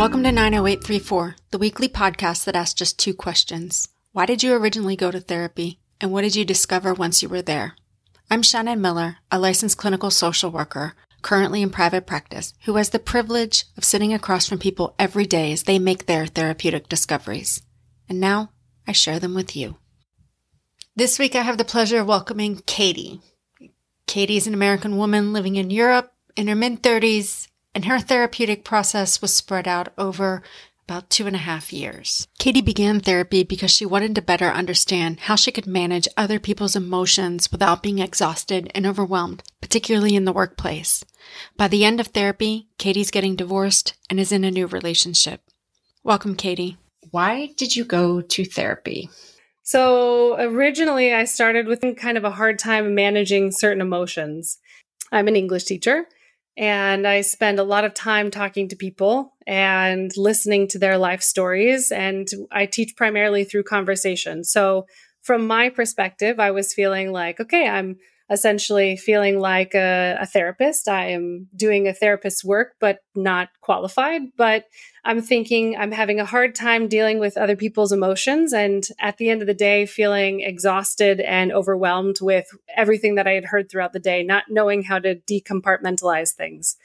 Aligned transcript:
Welcome 0.00 0.22
to 0.22 0.32
90834, 0.32 1.36
the 1.50 1.58
weekly 1.58 1.86
podcast 1.86 2.44
that 2.44 2.56
asks 2.56 2.72
just 2.72 2.98
two 2.98 3.12
questions. 3.12 3.86
Why 4.12 4.24
did 4.24 4.42
you 4.42 4.54
originally 4.54 4.96
go 4.96 5.10
to 5.10 5.20
therapy? 5.20 5.78
And 6.00 6.10
what 6.10 6.22
did 6.22 6.34
you 6.34 6.46
discover 6.46 6.94
once 6.94 7.22
you 7.22 7.28
were 7.28 7.42
there? 7.42 7.76
I'm 8.30 8.40
Shannon 8.40 8.80
Miller, 8.80 9.18
a 9.30 9.38
licensed 9.38 9.76
clinical 9.76 10.10
social 10.10 10.50
worker, 10.50 10.94
currently 11.20 11.60
in 11.60 11.68
private 11.68 12.06
practice, 12.06 12.54
who 12.64 12.76
has 12.76 12.88
the 12.88 12.98
privilege 12.98 13.66
of 13.76 13.84
sitting 13.84 14.14
across 14.14 14.46
from 14.48 14.58
people 14.58 14.94
every 14.98 15.26
day 15.26 15.52
as 15.52 15.64
they 15.64 15.78
make 15.78 16.06
their 16.06 16.24
therapeutic 16.24 16.88
discoveries. 16.88 17.60
And 18.08 18.18
now 18.18 18.52
I 18.88 18.92
share 18.92 19.20
them 19.20 19.34
with 19.34 19.54
you. 19.54 19.76
This 20.96 21.18
week 21.18 21.34
I 21.34 21.42
have 21.42 21.58
the 21.58 21.62
pleasure 21.66 22.00
of 22.00 22.06
welcoming 22.06 22.62
Katie. 22.64 23.20
Katie 24.06 24.38
is 24.38 24.46
an 24.46 24.54
American 24.54 24.96
woman 24.96 25.34
living 25.34 25.56
in 25.56 25.68
Europe 25.68 26.10
in 26.36 26.48
her 26.48 26.54
mid 26.54 26.82
30s 26.82 27.48
and 27.74 27.84
her 27.84 27.98
therapeutic 27.98 28.64
process 28.64 29.22
was 29.22 29.34
spread 29.34 29.68
out 29.68 29.92
over 29.96 30.42
about 30.90 31.08
two 31.08 31.28
and 31.28 31.36
a 31.36 31.38
half 31.38 31.72
years. 31.72 32.26
Katie 32.40 32.60
began 32.60 32.98
therapy 32.98 33.44
because 33.44 33.70
she 33.70 33.86
wanted 33.86 34.12
to 34.16 34.22
better 34.22 34.48
understand 34.48 35.20
how 35.20 35.36
she 35.36 35.52
could 35.52 35.66
manage 35.66 36.08
other 36.16 36.40
people's 36.40 36.74
emotions 36.74 37.52
without 37.52 37.80
being 37.80 38.00
exhausted 38.00 38.68
and 38.74 38.84
overwhelmed, 38.84 39.44
particularly 39.60 40.16
in 40.16 40.24
the 40.24 40.32
workplace. 40.32 41.04
By 41.56 41.68
the 41.68 41.84
end 41.84 42.00
of 42.00 42.08
therapy, 42.08 42.66
Katie's 42.76 43.12
getting 43.12 43.36
divorced 43.36 43.94
and 44.08 44.18
is 44.18 44.32
in 44.32 44.42
a 44.42 44.50
new 44.50 44.66
relationship. 44.66 45.42
Welcome, 46.02 46.34
Katie. 46.34 46.76
Why 47.12 47.50
did 47.56 47.76
you 47.76 47.84
go 47.84 48.20
to 48.20 48.44
therapy? 48.44 49.10
So, 49.62 50.34
originally, 50.40 51.14
I 51.14 51.24
started 51.24 51.68
with 51.68 51.84
kind 51.96 52.18
of 52.18 52.24
a 52.24 52.32
hard 52.32 52.58
time 52.58 52.96
managing 52.96 53.52
certain 53.52 53.80
emotions. 53.80 54.58
I'm 55.12 55.28
an 55.28 55.36
English 55.36 55.64
teacher 55.64 56.06
and 56.56 57.06
I 57.06 57.20
spend 57.22 57.58
a 57.58 57.64
lot 57.64 57.84
of 57.84 57.94
time 57.94 58.30
talking 58.30 58.68
to 58.68 58.76
people 58.76 59.34
and 59.46 60.10
listening 60.16 60.68
to 60.68 60.78
their 60.78 60.98
life 60.98 61.22
stories. 61.22 61.90
And 61.92 62.28
I 62.50 62.66
teach 62.66 62.96
primarily 62.96 63.44
through 63.44 63.64
conversation. 63.64 64.44
So, 64.44 64.86
from 65.22 65.46
my 65.46 65.68
perspective, 65.68 66.40
I 66.40 66.50
was 66.50 66.72
feeling 66.72 67.12
like, 67.12 67.40
okay, 67.40 67.68
I'm 67.68 67.96
essentially 68.30 68.96
feeling 68.96 69.40
like 69.40 69.74
a, 69.74 70.16
a, 70.20 70.26
therapist. 70.26 70.88
I 70.88 71.10
am 71.10 71.48
doing 71.56 71.88
a 71.88 71.92
therapist's 71.92 72.44
work, 72.44 72.74
but 72.78 73.00
not 73.16 73.48
qualified. 73.60 74.22
But 74.36 74.66
I'm 75.04 75.20
thinking 75.20 75.76
I'm 75.76 75.90
having 75.90 76.20
a 76.20 76.24
hard 76.24 76.54
time 76.54 76.86
dealing 76.86 77.18
with 77.18 77.36
other 77.36 77.56
people's 77.56 77.90
emotions. 77.90 78.52
And 78.52 78.86
at 79.00 79.16
the 79.16 79.30
end 79.30 79.40
of 79.40 79.48
the 79.48 79.54
day, 79.54 79.84
feeling 79.84 80.40
exhausted 80.40 81.20
and 81.20 81.50
overwhelmed 81.50 82.18
with 82.20 82.46
everything 82.76 83.16
that 83.16 83.26
I 83.26 83.32
had 83.32 83.46
heard 83.46 83.68
throughout 83.68 83.92
the 83.92 83.98
day, 83.98 84.22
not 84.22 84.44
knowing 84.48 84.84
how 84.84 85.00
to 85.00 85.16
decompartmentalize 85.16 86.32
things. 86.32 86.76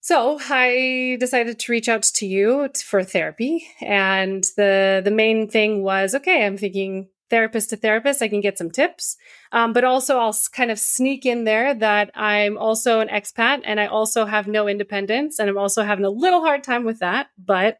So 0.00 0.38
I 0.48 1.18
decided 1.20 1.58
to 1.58 1.72
reach 1.72 1.88
out 1.90 2.04
to 2.04 2.26
you 2.26 2.70
for 2.82 3.04
therapy. 3.04 3.68
And 3.82 4.42
the, 4.56 5.02
the 5.04 5.10
main 5.10 5.48
thing 5.50 5.82
was, 5.82 6.14
okay, 6.14 6.46
I'm 6.46 6.56
thinking 6.56 7.08
therapist 7.30 7.70
to 7.70 7.76
therapist. 7.76 8.22
I 8.22 8.28
can 8.28 8.40
get 8.40 8.58
some 8.58 8.70
tips. 8.70 9.16
Um, 9.52 9.72
but 9.72 9.84
also, 9.84 10.18
I'll 10.18 10.36
kind 10.52 10.70
of 10.70 10.78
sneak 10.78 11.26
in 11.26 11.44
there 11.44 11.74
that 11.74 12.10
I'm 12.14 12.58
also 12.58 13.00
an 13.00 13.08
expat 13.08 13.62
and 13.64 13.78
I 13.80 13.86
also 13.86 14.24
have 14.24 14.46
no 14.46 14.68
independence. 14.68 15.38
And 15.38 15.48
I'm 15.48 15.58
also 15.58 15.82
having 15.82 16.04
a 16.04 16.10
little 16.10 16.40
hard 16.40 16.64
time 16.64 16.84
with 16.84 17.00
that. 17.00 17.28
But 17.38 17.78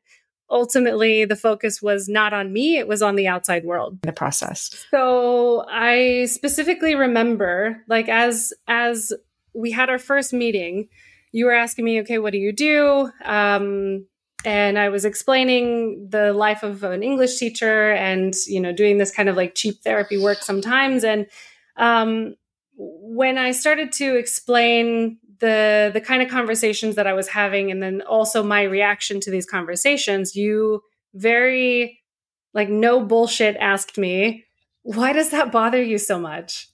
ultimately, 0.50 1.24
the 1.24 1.36
focus 1.36 1.82
was 1.82 2.08
not 2.08 2.32
on 2.32 2.52
me, 2.52 2.78
it 2.78 2.88
was 2.88 3.02
on 3.02 3.16
the 3.16 3.28
outside 3.28 3.64
world. 3.64 3.98
The 4.02 4.12
process. 4.12 4.86
So 4.90 5.64
I 5.68 6.26
specifically 6.26 6.94
remember, 6.94 7.82
like, 7.88 8.08
as, 8.08 8.52
as, 8.66 9.12
we 9.54 9.70
had 9.72 9.90
our 9.90 9.98
first 9.98 10.32
meeting, 10.32 10.88
you 11.32 11.46
were 11.46 11.54
asking 11.54 11.84
me, 11.84 12.00
okay, 12.00 12.18
what 12.18 12.32
do 12.32 12.38
you 12.38 12.52
do? 12.52 13.10
Um, 13.24 14.06
and 14.44 14.78
I 14.78 14.88
was 14.88 15.04
explaining 15.04 16.08
the 16.10 16.32
life 16.32 16.62
of 16.62 16.84
an 16.84 17.02
English 17.02 17.38
teacher 17.38 17.92
and 17.92 18.34
you 18.46 18.60
know 18.60 18.72
doing 18.72 18.98
this 18.98 19.10
kind 19.10 19.28
of 19.28 19.36
like 19.36 19.54
cheap 19.54 19.82
therapy 19.82 20.18
work 20.18 20.38
sometimes. 20.42 21.04
And 21.04 21.26
um, 21.76 22.36
when 22.76 23.38
I 23.38 23.52
started 23.52 23.92
to 23.92 24.16
explain 24.16 25.18
the 25.40 25.90
the 25.92 26.00
kind 26.00 26.22
of 26.22 26.28
conversations 26.28 26.96
that 26.96 27.06
I 27.06 27.12
was 27.12 27.28
having 27.28 27.70
and 27.70 27.82
then 27.82 28.02
also 28.02 28.42
my 28.42 28.62
reaction 28.62 29.20
to 29.20 29.30
these 29.30 29.46
conversations 29.46 30.34
you 30.34 30.82
very 31.14 32.00
like 32.54 32.68
no 32.68 33.04
bullshit 33.04 33.56
asked 33.56 33.98
me 33.98 34.44
why 34.82 35.12
does 35.12 35.30
that 35.30 35.52
bother 35.52 35.82
you 35.82 35.98
so 35.98 36.18
much? 36.18 36.68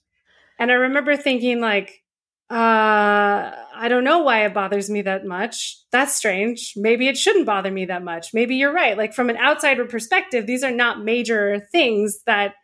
And 0.57 0.71
I 0.71 0.75
remember 0.75 1.17
thinking 1.17 1.59
like 1.59 2.01
uh 2.49 3.51
i 3.77 3.87
don't 3.87 4.03
know 4.03 4.19
why 4.19 4.45
it 4.45 4.53
bothers 4.53 4.89
me 4.89 5.01
that 5.03 5.25
much. 5.25 5.79
That's 5.91 6.15
strange. 6.15 6.73
Maybe 6.75 7.07
it 7.07 7.17
shouldn't 7.17 7.45
bother 7.45 7.71
me 7.71 7.85
that 7.85 8.03
much. 8.03 8.33
Maybe 8.33 8.55
you're 8.55 8.73
right. 8.73 8.97
Like 8.97 9.13
from 9.13 9.29
an 9.29 9.37
outsider 9.37 9.85
perspective 9.85 10.47
these 10.47 10.63
are 10.63 10.71
not 10.71 11.03
major 11.03 11.67
things 11.71 12.19
that 12.25 12.55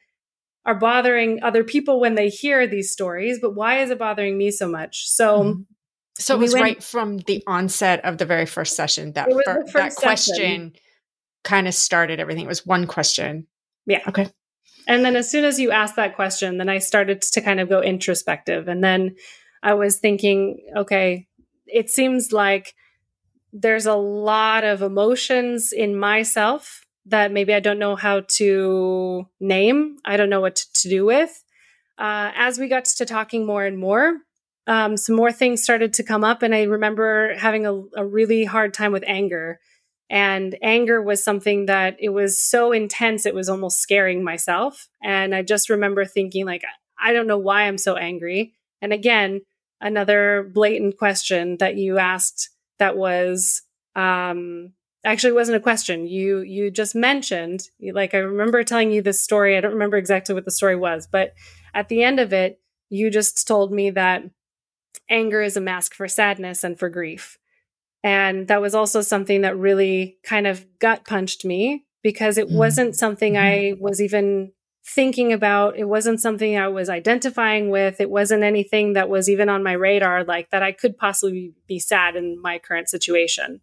are 0.66 0.76
bothering 0.76 1.42
other 1.44 1.64
people 1.64 2.00
when 2.00 2.16
they 2.16 2.30
hear 2.30 2.68
these 2.68 2.92
stories 2.92 3.40
but 3.42 3.56
why 3.56 3.82
is 3.82 3.90
it 3.90 4.00
bothering 4.00 4.38
me 4.38 4.52
so 4.52 4.68
much? 4.68 5.08
So 5.08 5.44
mm-hmm. 5.44 5.62
so 6.18 6.36
it 6.36 6.40
was 6.40 6.54
went, 6.54 6.64
right 6.64 6.84
from 6.84 7.18
the 7.20 7.44
onset 7.48 8.04
of 8.06 8.18
the 8.18 8.26
very 8.26 8.46
first 8.46 8.76
session 8.76 9.14
that 9.14 9.30
fir- 9.46 9.66
that 9.74 9.96
question 9.96 10.74
kind 11.44 11.68
of 11.68 11.74
started 11.74 12.20
everything. 12.20 12.46
It 12.46 12.50
was 12.50 12.66
one 12.66 12.86
question. 12.86 13.48
Yeah. 13.86 14.02
Okay. 14.08 14.30
And 14.88 15.06
then 15.06 15.16
as 15.16 15.30
soon 15.30 15.46
as 15.46 15.60
you 15.60 15.72
asked 15.72 15.96
that 15.96 16.16
question 16.16 16.58
then 16.58 16.70
i 16.70 16.80
started 16.80 17.22
to 17.22 17.42
kind 17.42 17.60
of 17.60 17.70
go 17.70 17.82
introspective. 17.82 18.68
And 18.68 18.84
then 18.84 19.16
I 19.64 19.74
was 19.76 19.98
thinking, 19.98 20.66
okay, 20.76 21.28
it 21.68 21.90
seems 21.90 22.32
like 22.32 22.74
there's 23.54 23.86
a 23.86 23.96
lot 23.96 24.64
of 24.64 24.82
emotions 24.82 25.72
in 25.72 25.96
myself 25.96 26.86
that 27.06 27.32
maybe 27.32 27.54
I 27.54 27.60
don't 27.60 27.80
know 27.80 27.96
how 27.96 28.22
to 28.38 29.28
name. 29.40 29.98
I 30.06 30.18
don't 30.18 30.30
know 30.30 30.42
what 30.42 30.56
to, 30.74 30.90
do 30.90 31.06
with. 31.06 31.44
Uh, 31.98 32.32
as 32.36 32.58
we 32.60 32.68
got 32.68 32.86
to 32.86 33.06
talking 33.06 33.46
more 33.46 33.66
and 33.66 33.78
more, 33.78 34.18
um, 34.68 34.98
some 34.98 35.16
more 35.16 35.32
things 35.32 35.64
started 35.64 35.94
to 35.94 36.04
come 36.04 36.24
up. 36.24 36.44
And 36.44 36.54
I 36.54 36.64
remember 36.64 37.36
having 37.38 37.66
a, 37.66 37.82
a 37.96 38.06
really 38.06 38.46
hard 38.46 38.74
time 38.74 38.92
with 38.92 39.04
anger. 39.06 39.60
And 40.10 40.58
anger 40.62 41.02
was 41.02 41.24
something 41.24 41.68
that 41.68 41.98
it 42.00 42.10
was 42.10 42.44
so 42.44 42.72
intense, 42.72 43.26
it 43.26 43.36
was 43.36 43.50
almost 43.50 43.80
scaring 43.80 44.24
myself. 44.24 44.88
And 45.02 45.34
I 45.34 45.42
just 45.42 45.70
remember 45.70 46.06
thinking, 46.06 46.46
like, 46.46 46.64
I 47.02 47.14
don't 47.14 47.28
know 47.28 47.38
why 47.38 47.64
I'm 47.64 47.78
so 47.78 47.96
angry. 47.96 48.54
And 48.82 48.94
again, 48.94 49.42
another 49.82 50.50
blatant 50.54 50.98
question 50.98 51.58
that 51.58 51.76
you 51.76 51.98
asked 51.98 52.50
that 52.80 52.96
was 52.96 53.64
um, 53.96 54.74
actually 55.04 55.34
wasn't 55.34 55.58
a 55.58 55.62
question. 55.62 56.08
You 56.08 56.40
you 56.40 56.72
just 56.72 56.96
mentioned 56.96 57.64
like 57.94 58.14
I 58.14 58.20
remember 58.20 58.64
telling 58.64 58.92
you 58.92 59.02
this 59.02 59.22
story. 59.22 59.58
I 59.58 59.62
don't 59.62 59.74
remember 59.74 59.98
exactly 59.98 60.36
what 60.36 60.46
the 60.46 60.52
story 60.52 60.76
was, 60.76 61.08
but 61.12 61.34
at 61.74 61.90
the 61.90 62.04
end 62.04 62.20
of 62.20 62.34
it, 62.34 62.60
you 62.90 63.10
just 63.10 63.48
told 63.48 63.72
me 63.72 63.90
that 63.92 64.24
anger 65.10 65.42
is 65.42 65.58
a 65.58 65.62
mask 65.62 65.94
for 65.94 66.08
sadness 66.08 66.64
and 66.64 66.78
for 66.78 66.90
grief. 66.90 67.38
And 68.04 68.48
that 68.48 68.62
was 68.62 68.74
also 68.74 69.02
something 69.02 69.42
that 69.42 69.58
really 69.58 70.18
kind 70.24 70.48
of 70.48 70.66
gut 70.80 71.06
punched 71.06 71.46
me 71.46 71.86
because 72.02 72.38
it 72.38 72.48
mm-hmm. 72.48 72.58
wasn't 72.58 72.96
something 72.96 73.38
I 73.38 73.76
was 73.80 74.02
even 74.02 74.54
thinking 74.86 75.32
about. 75.32 75.78
It 75.78 75.86
wasn't 75.86 76.22
something 76.22 76.58
I 76.58 76.68
was 76.68 76.90
identifying 76.90 77.70
with. 77.70 78.02
It 78.02 78.10
wasn't 78.10 78.44
anything 78.44 78.94
that 78.94 79.10
was 79.10 79.30
even 79.30 79.50
on 79.50 79.64
my 79.64 79.74
radar, 79.74 80.24
like 80.24 80.50
that 80.50 80.64
I 80.64 80.72
could 80.72 80.98
possibly 80.98 81.54
be 81.68 81.80
sad 81.80 82.16
in 82.16 82.42
my 82.42 82.60
current 82.60 82.90
situation. 82.90 83.62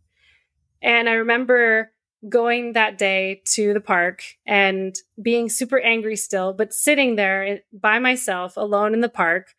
And 0.80 1.08
I 1.08 1.14
remember 1.14 1.92
going 2.28 2.72
that 2.72 2.98
day 2.98 3.42
to 3.44 3.72
the 3.72 3.80
park 3.80 4.22
and 4.46 4.94
being 5.20 5.48
super 5.48 5.78
angry 5.78 6.16
still, 6.16 6.52
but 6.52 6.72
sitting 6.72 7.16
there 7.16 7.44
eh, 7.44 7.58
by 7.72 7.98
myself 7.98 8.56
alone 8.56 8.94
in 8.94 9.00
the 9.00 9.08
park 9.08 9.54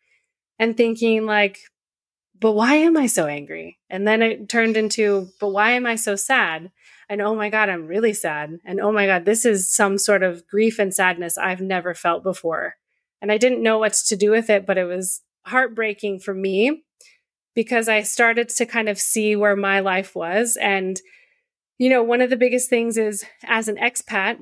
and 0.58 0.76
thinking, 0.76 1.24
like, 1.24 1.58
but 2.38 2.52
why 2.52 2.74
am 2.74 2.96
I 2.96 3.06
so 3.06 3.26
angry? 3.26 3.78
And 3.88 4.06
then 4.06 4.22
it 4.22 4.48
turned 4.48 4.76
into, 4.76 5.28
but 5.40 5.50
why 5.50 5.72
am 5.72 5.86
I 5.86 5.96
so 5.96 6.16
sad? 6.16 6.70
And 7.10 7.20
oh 7.20 7.34
my 7.34 7.50
God, 7.50 7.68
I'm 7.68 7.88
really 7.88 8.12
sad. 8.12 8.60
And 8.64 8.80
oh 8.80 8.92
my 8.92 9.04
God, 9.04 9.24
this 9.24 9.44
is 9.44 9.74
some 9.74 9.98
sort 9.98 10.22
of 10.22 10.46
grief 10.46 10.78
and 10.78 10.94
sadness 10.94 11.36
I've 11.36 11.60
never 11.60 11.92
felt 11.92 12.22
before. 12.22 12.76
And 13.20 13.32
I 13.32 13.36
didn't 13.36 13.64
know 13.64 13.78
what 13.78 13.94
to 13.94 14.16
do 14.16 14.30
with 14.30 14.48
it, 14.48 14.64
but 14.64 14.78
it 14.78 14.84
was 14.84 15.20
heartbreaking 15.44 16.20
for 16.20 16.32
me 16.32 16.84
because 17.56 17.88
I 17.88 18.02
started 18.02 18.48
to 18.50 18.64
kind 18.64 18.88
of 18.88 18.96
see 18.96 19.34
where 19.34 19.56
my 19.56 19.80
life 19.80 20.14
was. 20.14 20.56
And, 20.56 21.00
you 21.78 21.90
know, 21.90 22.04
one 22.04 22.20
of 22.20 22.30
the 22.30 22.36
biggest 22.36 22.70
things 22.70 22.96
is 22.96 23.24
as 23.42 23.66
an 23.66 23.76
expat, 23.76 24.38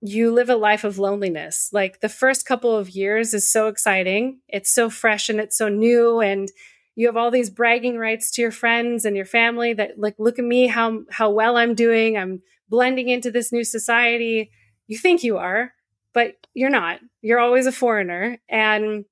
you 0.00 0.32
live 0.32 0.48
a 0.48 0.56
life 0.56 0.84
of 0.84 0.98
loneliness. 0.98 1.68
Like 1.74 2.00
the 2.00 2.08
first 2.08 2.46
couple 2.46 2.74
of 2.74 2.88
years 2.88 3.34
is 3.34 3.46
so 3.46 3.68
exciting. 3.68 4.40
It's 4.48 4.72
so 4.72 4.88
fresh 4.88 5.28
and 5.28 5.40
it's 5.40 5.58
so 5.58 5.68
new. 5.68 6.20
And 6.20 6.48
you 6.98 7.06
have 7.06 7.16
all 7.16 7.30
these 7.30 7.48
bragging 7.50 7.96
rights 7.96 8.30
to 8.32 8.42
your 8.42 8.50
friends 8.50 9.04
and 9.04 9.16
your 9.16 9.24
family 9.24 9.72
that 9.72 9.98
like 9.98 10.16
look 10.18 10.38
at 10.38 10.44
me 10.44 10.66
how 10.66 11.02
how 11.10 11.30
well 11.30 11.56
I'm 11.56 11.74
doing 11.74 12.16
I'm 12.16 12.42
blending 12.68 13.08
into 13.08 13.30
this 13.30 13.52
new 13.52 13.64
society 13.64 14.50
you 14.86 14.98
think 14.98 15.22
you 15.22 15.38
are 15.38 15.72
but 16.12 16.34
you're 16.54 16.70
not 16.70 17.00
you're 17.22 17.40
always 17.40 17.66
a 17.66 17.72
foreigner 17.72 18.38
and 18.48 19.04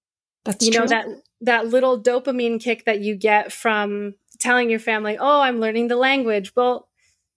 That's 0.44 0.64
you 0.64 0.72
true. 0.72 0.80
know 0.82 0.86
that 0.88 1.06
that 1.42 1.66
little 1.68 2.02
dopamine 2.02 2.60
kick 2.60 2.86
that 2.86 3.00
you 3.00 3.14
get 3.14 3.52
from 3.52 4.14
telling 4.38 4.68
your 4.68 4.80
family 4.80 5.16
oh 5.18 5.40
I'm 5.40 5.60
learning 5.60 5.88
the 5.88 5.96
language 5.96 6.52
well 6.56 6.88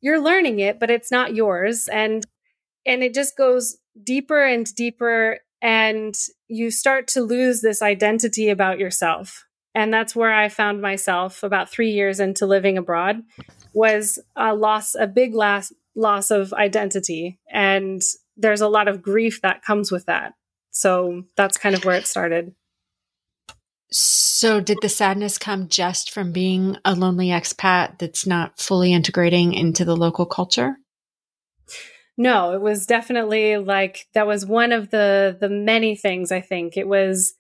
you're 0.02 0.22
learning 0.22 0.60
it, 0.60 0.80
but 0.80 0.90
it's 0.90 1.12
not 1.12 1.36
yours. 1.36 1.88
And 1.88 2.26
and 2.86 3.04
it 3.04 3.14
just 3.14 3.38
goes 3.38 3.78
deeper 4.02 4.44
and 4.44 4.66
deeper 4.76 5.40
and 5.62 6.16
you 6.48 6.72
start 6.72 7.08
to 7.10 7.22
lose 7.22 7.62
this 7.62 7.82
identity 7.82 8.50
about 8.50 8.80
yourself. 8.80 9.46
And 9.76 9.94
that's 9.94 10.16
where 10.16 10.34
I 10.34 10.50
found 10.50 10.82
myself 10.82 11.44
about 11.44 11.70
3 11.70 11.92
years 11.92 12.20
into 12.20 12.46
living 12.46 12.78
abroad 12.78 13.22
was 13.74 14.20
a 14.36 14.56
loss 14.56 14.96
a 14.96 15.08
big 15.08 15.36
loss 15.36 15.72
loss 15.96 16.32
of 16.32 16.54
identity 16.54 17.40
and 17.52 18.02
there's 18.36 18.62
a 18.62 18.68
lot 18.68 18.88
of 18.88 19.02
grief 19.02 19.42
that 19.42 19.64
comes 19.64 19.92
with 19.92 20.06
that. 20.06 20.34
So 20.72 21.24
that's 21.36 21.58
kind 21.58 21.76
of 21.76 21.86
where 21.86 21.96
it 21.96 22.08
started. 22.08 22.54
So, 23.92 24.62
did 24.62 24.78
the 24.82 24.90
sadness 24.90 25.38
come 25.38 25.68
just 25.68 26.12
from 26.12 26.32
being 26.32 26.78
a 26.86 26.94
lonely 26.94 27.30
expat 27.30 27.98
that's 27.98 28.28
not 28.28 28.60
fully 28.60 28.94
integrating 28.94 29.54
into 29.54 29.84
the 29.84 29.96
local 29.96 30.28
culture? 30.28 30.78
No, 32.18 32.54
it 32.54 32.62
was 32.62 32.86
definitely 32.86 33.58
like 33.58 34.06
that 34.14 34.28
was 34.28 34.46
one 34.46 34.72
of 34.72 34.92
the 34.92 35.36
the 35.40 35.50
many 35.50 35.96
things 35.96 36.32
I 36.32 36.42
think. 36.42 36.78
It 36.78 36.88
was 36.88 37.34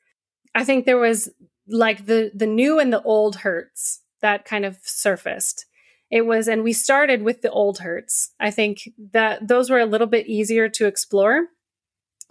I 0.55 0.63
think 0.63 0.85
there 0.85 0.97
was 0.97 1.29
like 1.69 2.05
the 2.05 2.31
the 2.33 2.47
new 2.47 2.79
and 2.79 2.91
the 2.91 3.01
old 3.03 3.37
hurts 3.37 4.01
that 4.21 4.45
kind 4.45 4.65
of 4.65 4.77
surfaced. 4.83 5.65
It 6.11 6.25
was 6.25 6.47
and 6.47 6.63
we 6.63 6.73
started 6.73 7.21
with 7.21 7.41
the 7.41 7.51
old 7.51 7.79
hurts. 7.79 8.31
I 8.39 8.51
think 8.51 8.89
that 9.11 9.47
those 9.47 9.69
were 9.69 9.79
a 9.79 9.85
little 9.85 10.07
bit 10.07 10.27
easier 10.27 10.67
to 10.69 10.87
explore 10.87 11.47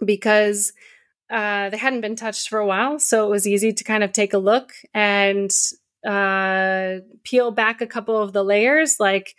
because 0.03 0.73
uh, 1.29 1.69
they 1.69 1.77
hadn't 1.77 2.01
been 2.01 2.15
touched 2.15 2.49
for 2.49 2.59
a 2.59 2.65
while, 2.65 2.99
so 2.99 3.25
it 3.25 3.29
was 3.29 3.47
easy 3.47 3.71
to 3.71 3.83
kind 3.83 4.03
of 4.03 4.11
take 4.11 4.33
a 4.33 4.39
look 4.39 4.73
and 4.93 5.51
uh, 6.05 6.95
peel 7.23 7.51
back 7.51 7.81
a 7.81 7.87
couple 7.87 8.21
of 8.21 8.33
the 8.33 8.43
layers. 8.43 8.99
Like, 8.99 9.35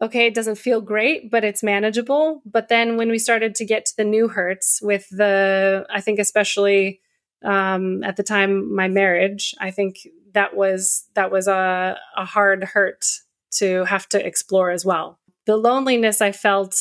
okay, 0.00 0.26
it 0.26 0.34
doesn't 0.34 0.56
feel 0.56 0.80
great, 0.80 1.30
but 1.30 1.44
it's 1.44 1.62
manageable. 1.62 2.42
But 2.46 2.68
then 2.68 2.96
when 2.96 3.10
we 3.10 3.18
started 3.18 3.54
to 3.56 3.64
get 3.64 3.84
to 3.86 3.96
the 3.96 4.04
new 4.04 4.28
hurts 4.28 4.80
with 4.82 5.06
the, 5.10 5.86
I 5.90 6.00
think 6.00 6.18
especially 6.18 7.00
um, 7.44 8.02
at 8.04 8.16
the 8.16 8.22
time 8.22 8.74
my 8.74 8.88
marriage, 8.88 9.54
I 9.60 9.70
think 9.70 10.06
that 10.34 10.56
was 10.56 11.06
that 11.14 11.30
was 11.30 11.48
a, 11.48 11.96
a 12.16 12.24
hard 12.24 12.64
hurt 12.64 13.04
to 13.52 13.84
have 13.84 14.08
to 14.10 14.26
explore 14.26 14.70
as 14.70 14.84
well. 14.84 15.18
The 15.46 15.56
loneliness 15.56 16.20
I 16.20 16.32
felt 16.32 16.76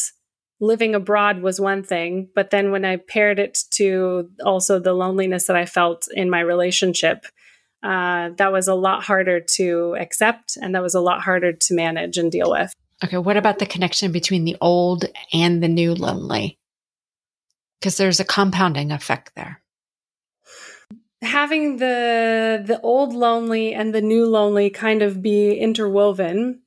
living 0.59 0.93
abroad 0.93 1.41
was 1.41 1.59
one 1.59 1.83
thing, 1.83 2.29
but 2.35 2.51
then 2.51 2.71
when 2.71 2.85
I 2.85 2.97
paired 2.97 3.39
it 3.39 3.63
to 3.71 4.29
also 4.45 4.79
the 4.79 4.93
loneliness 4.93 5.47
that 5.47 5.55
I 5.55 5.65
felt 5.65 6.07
in 6.13 6.29
my 6.29 6.39
relationship, 6.39 7.25
uh, 7.83 8.29
that 8.37 8.51
was 8.51 8.67
a 8.67 8.75
lot 8.75 9.03
harder 9.03 9.39
to 9.39 9.95
accept 9.99 10.57
and 10.61 10.75
that 10.75 10.83
was 10.83 10.93
a 10.93 11.01
lot 11.01 11.21
harder 11.21 11.51
to 11.51 11.73
manage 11.73 12.17
and 12.17 12.31
deal 12.31 12.51
with. 12.51 12.73
Okay, 13.03 13.17
what 13.17 13.37
about 13.37 13.57
the 13.57 13.65
connection 13.65 14.11
between 14.11 14.45
the 14.45 14.55
old 14.61 15.05
and 15.33 15.63
the 15.63 15.67
new 15.67 15.95
lonely? 15.95 16.59
Because 17.79 17.97
there's 17.97 18.19
a 18.19 18.25
compounding 18.25 18.91
effect 18.91 19.31
there. 19.35 19.60
Having 21.21 21.77
the 21.77 22.63
the 22.65 22.79
old 22.81 23.13
lonely 23.13 23.73
and 23.73 23.93
the 23.93 24.01
new 24.01 24.25
lonely 24.25 24.69
kind 24.69 25.01
of 25.01 25.21
be 25.21 25.53
interwoven, 25.53 26.61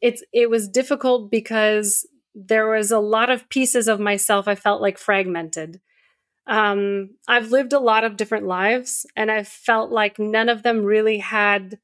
it's 0.00 0.22
it 0.32 0.50
was 0.50 0.68
difficult 0.68 1.30
because 1.30 2.06
there 2.34 2.68
was 2.68 2.90
a 2.90 2.98
lot 2.98 3.30
of 3.30 3.48
pieces 3.48 3.88
of 3.88 4.00
myself 4.00 4.48
I 4.48 4.54
felt 4.54 4.82
like 4.82 4.98
fragmented. 4.98 5.80
Um, 6.46 7.10
I've 7.26 7.50
lived 7.50 7.72
a 7.72 7.78
lot 7.80 8.04
of 8.04 8.16
different 8.16 8.46
lives, 8.46 9.06
and 9.16 9.30
I 9.30 9.44
felt 9.44 9.90
like 9.90 10.18
none 10.18 10.48
of 10.50 10.62
them 10.62 10.84
really 10.84 11.18
had 11.18 11.78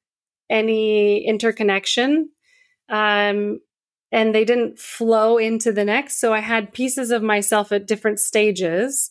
any 0.50 1.24
interconnection. 1.24 2.30
Um, 2.90 3.60
and 4.12 4.34
they 4.34 4.44
didn't 4.44 4.78
flow 4.78 5.38
into 5.38 5.72
the 5.72 5.84
next. 5.84 6.18
So 6.20 6.32
I 6.34 6.40
had 6.40 6.72
pieces 6.72 7.10
of 7.10 7.22
myself 7.22 7.72
at 7.72 7.86
different 7.86 8.18
stages. 8.18 9.10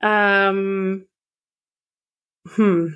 Um, 0.00 1.06
hmm. 2.50 2.86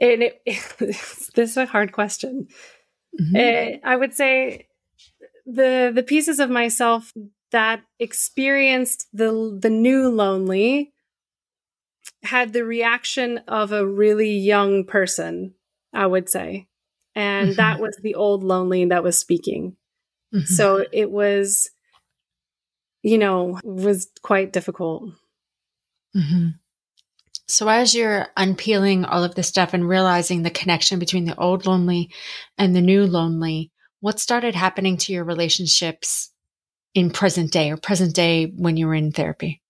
And 0.00 0.22
it, 0.22 0.42
this 0.78 1.34
is 1.34 1.56
a 1.56 1.66
hard 1.66 1.92
question. 1.92 2.48
Mm-hmm. 3.20 3.36
Uh, 3.36 3.88
I 3.88 3.96
would 3.96 4.14
say 4.14 4.68
the 5.46 5.90
the 5.94 6.02
pieces 6.02 6.38
of 6.38 6.50
myself 6.50 7.12
that 7.50 7.82
experienced 7.98 9.08
the 9.12 9.58
the 9.60 9.70
new 9.70 10.08
lonely 10.10 10.92
had 12.22 12.52
the 12.52 12.64
reaction 12.64 13.38
of 13.48 13.72
a 13.72 13.86
really 13.86 14.32
young 14.32 14.84
person 14.84 15.54
i 15.94 16.06
would 16.06 16.28
say 16.28 16.66
and 17.14 17.50
mm-hmm. 17.50 17.56
that 17.56 17.80
was 17.80 17.98
the 18.02 18.14
old 18.14 18.44
lonely 18.44 18.84
that 18.84 19.02
was 19.02 19.18
speaking 19.18 19.76
mm-hmm. 20.34 20.44
so 20.44 20.84
it 20.92 21.10
was 21.10 21.70
you 23.02 23.16
know 23.16 23.58
was 23.64 24.08
quite 24.22 24.52
difficult 24.52 25.04
mm-hmm. 26.14 26.48
So 27.48 27.68
as 27.68 27.94
you're 27.94 28.28
unpeeling 28.36 29.04
all 29.04 29.24
of 29.24 29.34
this 29.34 29.48
stuff 29.48 29.74
and 29.74 29.88
realizing 29.88 30.42
the 30.42 30.50
connection 30.50 30.98
between 30.98 31.24
the 31.24 31.38
old 31.38 31.66
lonely 31.66 32.10
and 32.56 32.76
the 32.76 32.80
new 32.80 33.06
lonely 33.06 33.70
what 34.00 34.20
started 34.20 34.54
happening 34.54 34.96
to 34.96 35.12
your 35.12 35.24
relationships 35.24 36.30
in 36.94 37.10
present 37.10 37.52
day 37.52 37.70
or 37.70 37.76
present 37.76 38.14
day 38.14 38.46
when 38.46 38.76
you 38.76 38.86
were 38.86 38.94
in 38.94 39.12
therapy? 39.12 39.62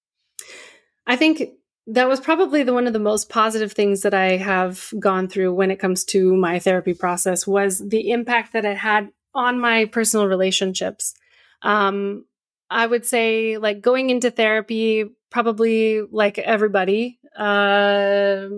I 1.07 1.17
think 1.17 1.51
that 1.87 2.09
was 2.09 2.21
probably 2.21 2.63
the 2.63 2.75
one 2.75 2.87
of 2.87 2.93
the 2.93 2.99
most 2.99 3.31
positive 3.31 3.73
things 3.73 4.03
that 4.03 4.13
I 4.13 4.37
have 4.37 4.93
gone 4.99 5.29
through 5.29 5.55
when 5.55 5.71
it 5.71 5.79
comes 5.79 6.05
to 6.07 6.37
my 6.37 6.59
therapy 6.59 6.93
process 6.93 7.47
was 7.47 7.79
the 7.79 8.11
impact 8.11 8.53
that 8.53 8.67
it 8.67 8.77
had 8.77 9.09
on 9.35 9.59
my 9.59 9.87
personal 9.87 10.27
relationships. 10.27 11.15
Um, 11.63 12.27
I 12.71 12.87
would 12.87 13.07
say, 13.07 13.57
like 13.57 13.81
going 13.81 14.11
into 14.11 14.31
therapy, 14.31 15.07
probably 15.31 16.03
like 16.03 16.39
everybody, 16.39 17.18
uh, 17.37 18.49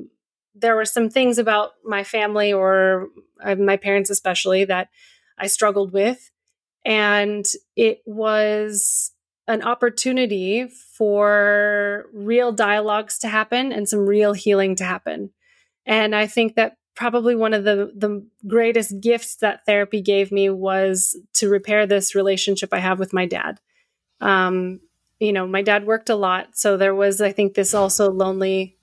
there 0.54 0.76
were 0.76 0.84
some 0.84 1.08
things 1.08 1.38
about 1.38 1.70
my 1.84 2.04
family 2.04 2.52
or 2.52 3.08
uh, 3.42 3.54
my 3.54 3.76
parents, 3.76 4.10
especially, 4.10 4.64
that 4.66 4.88
I 5.38 5.46
struggled 5.46 5.92
with. 5.92 6.30
And 6.84 7.46
it 7.76 8.02
was 8.06 9.12
an 9.46 9.62
opportunity 9.62 10.68
for 10.68 12.06
real 12.12 12.52
dialogues 12.52 13.18
to 13.18 13.28
happen 13.28 13.72
and 13.72 13.88
some 13.88 14.06
real 14.06 14.32
healing 14.32 14.76
to 14.76 14.84
happen. 14.84 15.30
And 15.86 16.14
I 16.14 16.26
think 16.26 16.54
that 16.54 16.76
probably 16.94 17.34
one 17.34 17.54
of 17.54 17.64
the 17.64 17.92
the 17.96 18.24
greatest 18.46 19.00
gifts 19.00 19.36
that 19.36 19.64
therapy 19.66 20.00
gave 20.00 20.30
me 20.30 20.50
was 20.50 21.16
to 21.32 21.48
repair 21.48 21.86
this 21.86 22.14
relationship 22.14 22.70
I 22.72 22.78
have 22.78 22.98
with 22.98 23.12
my 23.12 23.26
dad. 23.26 23.58
Um, 24.20 24.80
you 25.20 25.32
know, 25.32 25.46
my 25.46 25.62
dad 25.62 25.86
worked 25.86 26.10
a 26.10 26.16
lot, 26.16 26.56
so 26.56 26.76
there 26.76 26.94
was 26.94 27.20
I 27.20 27.30
think 27.30 27.54
this 27.54 27.74
also 27.74 28.10
lonely 28.10 28.76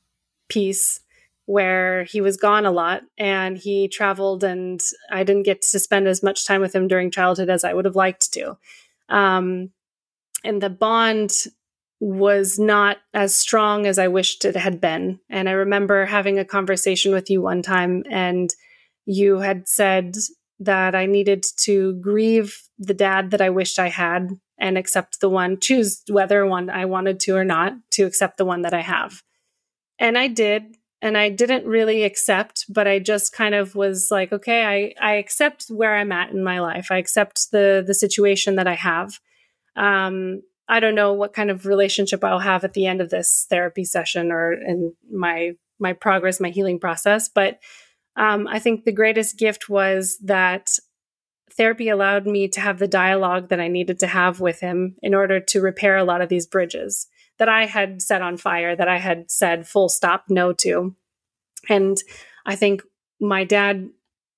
piece 0.47 1.01
where 1.47 2.03
he 2.03 2.19
was 2.21 2.37
gone 2.37 2.65
a 2.65 2.71
lot 2.71 3.03
and 3.17 3.57
he 3.57 3.87
traveled 3.87 4.43
and 4.43 4.81
I 5.09 5.23
didn't 5.23 5.43
get 5.43 5.61
to 5.61 5.79
spend 5.79 6.05
as 6.07 6.21
much 6.21 6.45
time 6.45 6.59
with 6.59 6.75
him 6.75 6.89
during 6.89 7.09
childhood 7.09 7.49
as 7.49 7.63
I 7.63 7.73
would 7.73 7.85
have 7.85 7.95
liked 7.95 8.33
to. 8.33 8.57
Um, 9.07 9.71
and 10.43 10.61
the 10.61 10.69
bond 10.69 11.45
was 12.01 12.59
not 12.59 12.97
as 13.13 13.33
strong 13.33 13.87
as 13.87 13.97
I 13.97 14.09
wished 14.09 14.43
it 14.43 14.57
had 14.57 14.81
been. 14.81 15.21
And 15.29 15.47
I 15.47 15.53
remember 15.53 16.05
having 16.05 16.37
a 16.37 16.45
conversation 16.45 17.13
with 17.13 17.29
you 17.29 17.41
one 17.41 17.61
time 17.61 18.03
and 18.09 18.49
you 19.05 19.39
had 19.39 19.69
said 19.69 20.15
that 20.59 20.95
I 20.95 21.05
needed 21.05 21.45
to 21.59 21.93
grieve 22.01 22.61
the 22.77 22.93
dad 22.93 23.31
that 23.31 23.41
I 23.41 23.51
wished 23.51 23.79
I 23.79 23.87
had 23.87 24.31
and 24.59 24.77
accept 24.77 25.19
the 25.19 25.29
one, 25.29 25.59
choose 25.59 26.01
whether 26.09 26.45
one 26.45 26.69
I 26.69 26.85
wanted 26.85 27.19
to 27.21 27.35
or 27.35 27.45
not, 27.45 27.73
to 27.91 28.03
accept 28.03 28.37
the 28.37 28.45
one 28.45 28.63
that 28.63 28.73
I 28.73 28.81
have. 28.81 29.21
And 29.99 30.17
I 30.17 30.27
did 30.27 30.77
and 31.01 31.17
I 31.17 31.29
didn't 31.29 31.65
really 31.65 32.03
accept, 32.03 32.65
but 32.69 32.87
I 32.87 32.99
just 32.99 33.33
kind 33.33 33.53
of 33.53 33.75
was 33.75 34.07
like, 34.09 34.33
okay, 34.33 34.65
I, 34.65 34.93
I 34.99 35.15
accept 35.15 35.65
where 35.69 35.95
I'm 35.95 36.11
at 36.11 36.31
in 36.31 36.43
my 36.43 36.59
life. 36.59 36.87
I 36.89 36.97
accept 36.97 37.51
the 37.51 37.83
the 37.85 37.93
situation 37.93 38.55
that 38.55 38.67
I 38.67 38.75
have. 38.75 39.19
Um, 39.75 40.41
I 40.67 40.79
don't 40.79 40.95
know 40.95 41.13
what 41.13 41.33
kind 41.33 41.51
of 41.51 41.65
relationship 41.65 42.23
I'll 42.23 42.39
have 42.39 42.63
at 42.63 42.73
the 42.73 42.87
end 42.87 42.99
of 42.99 43.09
this 43.09 43.45
therapy 43.49 43.85
session 43.85 44.31
or 44.31 44.53
in 44.53 44.93
my 45.11 45.51
my 45.79 45.93
progress, 45.93 46.39
my 46.39 46.49
healing 46.49 46.79
process. 46.79 47.29
But 47.29 47.59
um, 48.15 48.47
I 48.47 48.57
think 48.57 48.83
the 48.83 48.91
greatest 48.91 49.37
gift 49.37 49.69
was 49.69 50.17
that 50.23 50.71
therapy 51.51 51.89
allowed 51.89 52.25
me 52.25 52.47
to 52.49 52.59
have 52.59 52.79
the 52.79 52.87
dialogue 52.87 53.49
that 53.49 53.59
I 53.59 53.67
needed 53.67 53.99
to 53.99 54.07
have 54.07 54.39
with 54.39 54.59
him 54.59 54.95
in 55.01 55.13
order 55.13 55.39
to 55.39 55.61
repair 55.61 55.97
a 55.97 56.03
lot 56.03 56.21
of 56.21 56.29
these 56.29 56.47
bridges 56.47 57.07
that 57.37 57.49
I 57.49 57.65
had 57.65 58.01
set 58.01 58.21
on 58.21 58.37
fire, 58.37 58.75
that 58.75 58.87
I 58.87 58.97
had 58.97 59.29
said 59.29 59.67
full 59.67 59.89
stop 59.89 60.25
no 60.29 60.53
to. 60.53 60.95
And 61.69 61.97
I 62.45 62.55
think 62.55 62.81
my 63.19 63.43
dad 63.43 63.89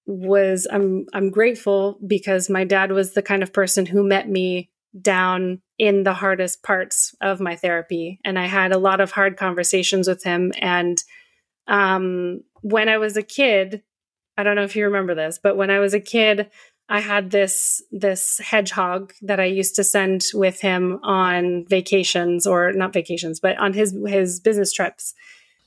was 0.10 0.68
I'm 0.72 1.06
I'm 1.14 1.30
grateful 1.30 2.00
because 2.06 2.50
my 2.50 2.64
dad 2.64 2.92
was 2.92 3.14
the 3.14 3.22
kind 3.22 3.44
of 3.44 3.54
person 3.54 3.86
who 3.86 4.04
met 4.04 4.28
me 4.28 4.72
down 5.00 5.62
in 5.78 6.02
the 6.02 6.16
hardest 6.16 6.64
parts 6.64 7.14
of 7.22 7.40
my 7.40 7.56
therapy 7.56 8.20
and 8.26 8.40
I 8.40 8.48
had 8.48 8.72
a 8.72 8.80
lot 8.80 9.02
of 9.02 9.12
hard 9.12 9.38
conversations 9.38 10.08
with 10.08 10.24
him 10.24 10.52
and 10.60 10.98
um, 11.68 12.42
when 12.62 12.90
I 12.90 12.98
was 12.98 13.18
a 13.18 13.22
kid 13.22 13.84
I 14.36 14.42
don't 14.42 14.56
know 14.56 14.64
if 14.64 14.76
you 14.76 14.86
remember 14.86 15.14
this 15.14 15.40
but 15.42 15.58
when 15.58 15.70
I 15.70 15.78
was 15.78 15.94
a 15.94 16.00
kid 16.00 16.50
I 16.92 17.02
had 17.02 17.30
this 17.30 17.84
this 17.92 18.40
hedgehog 18.40 19.14
that 19.22 19.40
I 19.40 19.46
used 19.46 19.76
to 19.76 19.84
send 19.84 20.24
with 20.34 20.60
him 20.60 21.00
on 21.04 21.66
vacations 21.70 22.48
or 22.48 22.74
not 22.74 22.94
vacations, 22.94 23.40
but 23.40 23.58
on 23.60 23.74
his 23.74 23.96
his 24.08 24.40
business 24.40 24.74
trips. 24.74 25.14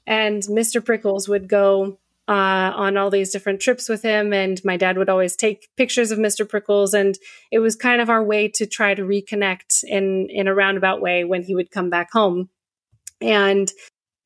And 0.05 0.43
Mr. 0.43 0.85
Prickles 0.85 1.29
would 1.29 1.49
go 1.49 1.99
uh, 2.26 2.73
on 2.75 2.97
all 2.97 3.09
these 3.09 3.31
different 3.31 3.61
trips 3.61 3.88
with 3.88 4.02
him, 4.02 4.33
and 4.33 4.61
my 4.64 4.76
dad 4.76 4.99
would 4.99 5.09
always 5.09 5.37
take 5.37 5.69
pictures 5.76 6.11
of 6.11 6.19
Mr. 6.19 6.49
Prickles, 6.49 6.93
and 6.93 7.17
it 7.52 7.61
was 7.61 7.76
kind 7.76 8.00
of 8.00 8.11
our 8.11 8.23
way 8.23 8.49
to 8.49 8.67
try 8.67 8.93
to 8.93 9.02
reconnect 9.02 9.85
in 9.85 10.29
in 10.29 10.49
a 10.49 10.55
roundabout 10.55 11.00
way 11.00 11.23
when 11.23 11.45
he 11.45 11.55
would 11.55 11.71
come 11.71 11.88
back 11.88 12.11
home. 12.11 12.49
And 13.21 13.71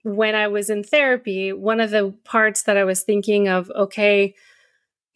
when 0.02 0.34
I 0.34 0.48
was 0.48 0.70
in 0.70 0.82
therapy, 0.82 1.52
one 1.52 1.80
of 1.80 1.90
the 1.90 2.14
parts 2.24 2.62
that 2.62 2.78
I 2.78 2.84
was 2.84 3.02
thinking 3.02 3.48
of, 3.48 3.70
okay, 3.70 4.34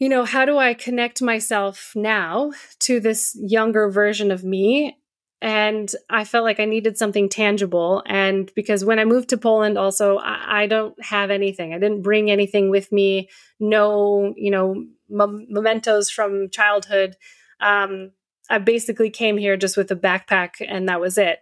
you 0.01 0.09
know, 0.09 0.25
how 0.25 0.47
do 0.47 0.57
I 0.57 0.73
connect 0.73 1.21
myself 1.21 1.93
now 1.95 2.53
to 2.81 3.01
this 3.01 3.39
younger 3.39 3.91
version 3.91 4.31
of 4.31 4.43
me? 4.43 4.97
And 5.43 5.91
I 6.09 6.25
felt 6.25 6.45
like 6.45 6.59
I 6.59 6.65
needed 6.65 6.97
something 6.97 7.29
tangible. 7.29 8.03
And 8.07 8.51
because 8.57 8.85
when 8.85 8.99
I 8.99 9.05
moved 9.05 9.29
to 9.29 9.39
Poland, 9.39 9.77
also, 9.77 10.17
I, 10.17 10.63
I 10.63 10.67
don't 10.67 10.95
have 11.05 11.31
anything. 11.31 11.75
I 11.75 11.79
didn't 11.79 12.03
bring 12.03 12.31
anything 12.31 12.71
with 12.71 12.91
me. 12.91 13.29
No, 13.59 14.33
you 14.37 14.51
know, 14.51 14.87
mementos 15.09 16.11
from 16.11 16.49
childhood. 16.51 17.17
Um, 17.61 18.13
I 18.49 18.59
basically 18.59 19.11
came 19.11 19.37
here 19.37 19.57
just 19.59 19.77
with 19.77 19.91
a 19.91 19.97
backpack 19.97 20.55
and 20.67 20.89
that 20.89 21.01
was 21.01 21.19
it. 21.19 21.41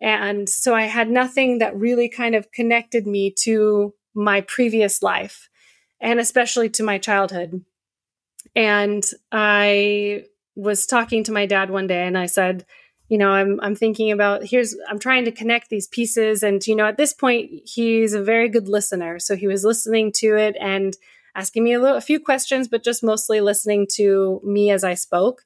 And 0.00 0.48
so 0.48 0.74
I 0.74 0.82
had 0.82 1.10
nothing 1.10 1.58
that 1.58 1.76
really 1.76 2.08
kind 2.08 2.36
of 2.36 2.52
connected 2.52 3.06
me 3.06 3.34
to 3.42 3.94
my 4.14 4.42
previous 4.42 5.02
life 5.02 5.48
and 6.00 6.20
especially 6.20 6.68
to 6.70 6.84
my 6.84 6.98
childhood. 6.98 7.64
And 8.54 9.04
I 9.32 10.24
was 10.54 10.86
talking 10.86 11.24
to 11.24 11.32
my 11.32 11.46
dad 11.46 11.70
one 11.70 11.86
day 11.86 12.06
and 12.06 12.16
I 12.16 12.26
said, 12.26 12.64
you 13.08 13.18
know, 13.18 13.30
I'm 13.30 13.60
I'm 13.60 13.76
thinking 13.76 14.10
about 14.10 14.44
here's 14.44 14.74
I'm 14.88 14.98
trying 14.98 15.24
to 15.26 15.32
connect 15.32 15.68
these 15.68 15.86
pieces 15.86 16.42
and 16.42 16.64
you 16.66 16.74
know, 16.74 16.86
at 16.86 16.96
this 16.96 17.12
point 17.12 17.50
he's 17.64 18.14
a 18.14 18.22
very 18.22 18.48
good 18.48 18.68
listener. 18.68 19.18
So 19.18 19.36
he 19.36 19.46
was 19.46 19.64
listening 19.64 20.12
to 20.16 20.36
it 20.36 20.56
and 20.60 20.96
asking 21.34 21.64
me 21.64 21.74
a, 21.74 21.80
little, 21.80 21.96
a 21.96 22.00
few 22.00 22.18
questions 22.18 22.66
but 22.68 22.82
just 22.82 23.04
mostly 23.04 23.40
listening 23.40 23.86
to 23.94 24.40
me 24.42 24.70
as 24.70 24.82
I 24.82 24.94
spoke. 24.94 25.42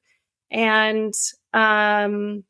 And 0.49 1.13
um 1.53 2.43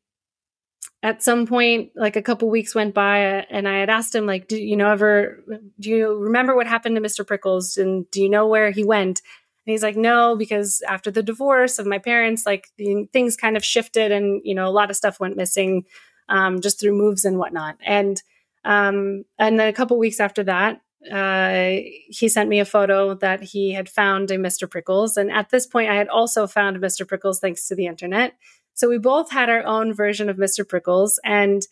at 1.02 1.22
some 1.22 1.46
point 1.46 1.90
like 1.96 2.16
a 2.16 2.22
couple 2.22 2.48
weeks 2.48 2.74
went 2.74 2.94
by 2.94 3.18
and 3.50 3.68
i 3.68 3.78
had 3.78 3.90
asked 3.90 4.14
him 4.14 4.26
like 4.26 4.46
do 4.46 4.56
you 4.56 4.76
know 4.76 4.88
ever 4.88 5.42
do 5.80 5.90
you 5.90 6.16
remember 6.16 6.54
what 6.54 6.66
happened 6.66 6.94
to 6.94 7.02
mr 7.02 7.26
prickles 7.26 7.76
and 7.76 8.08
do 8.10 8.22
you 8.22 8.28
know 8.28 8.46
where 8.46 8.70
he 8.70 8.84
went 8.84 9.20
and 9.64 9.72
he's 9.72 9.82
like, 9.82 9.96
no, 9.96 10.34
because 10.36 10.82
after 10.88 11.10
the 11.10 11.22
divorce 11.22 11.78
of 11.78 11.86
my 11.86 11.98
parents, 11.98 12.44
like 12.44 12.68
the, 12.78 13.08
things 13.12 13.36
kind 13.36 13.56
of 13.56 13.64
shifted 13.64 14.10
and, 14.10 14.40
you 14.44 14.54
know, 14.54 14.66
a 14.66 14.70
lot 14.70 14.90
of 14.90 14.96
stuff 14.96 15.20
went 15.20 15.36
missing 15.36 15.84
um, 16.28 16.60
just 16.60 16.80
through 16.80 16.96
moves 16.96 17.24
and 17.24 17.38
whatnot. 17.38 17.76
And, 17.84 18.20
um, 18.64 19.24
and 19.38 19.60
then 19.60 19.68
a 19.68 19.72
couple 19.72 19.98
weeks 19.98 20.18
after 20.18 20.42
that, 20.44 20.80
uh, 21.10 21.80
he 22.08 22.28
sent 22.28 22.48
me 22.48 22.58
a 22.58 22.64
photo 22.64 23.14
that 23.14 23.42
he 23.42 23.72
had 23.72 23.88
found 23.88 24.30
a 24.30 24.36
Mr. 24.36 24.68
Prickles. 24.68 25.16
And 25.16 25.30
at 25.30 25.50
this 25.50 25.66
point, 25.66 25.90
I 25.90 25.96
had 25.96 26.08
also 26.08 26.46
found 26.48 26.78
Mr. 26.78 27.06
Prickles 27.06 27.38
thanks 27.38 27.68
to 27.68 27.76
the 27.76 27.86
internet. 27.86 28.34
So 28.74 28.88
we 28.88 28.98
both 28.98 29.30
had 29.30 29.48
our 29.48 29.64
own 29.64 29.92
version 29.92 30.28
of 30.28 30.36
Mr. 30.36 30.68
Prickles. 30.68 31.20
And 31.24 31.62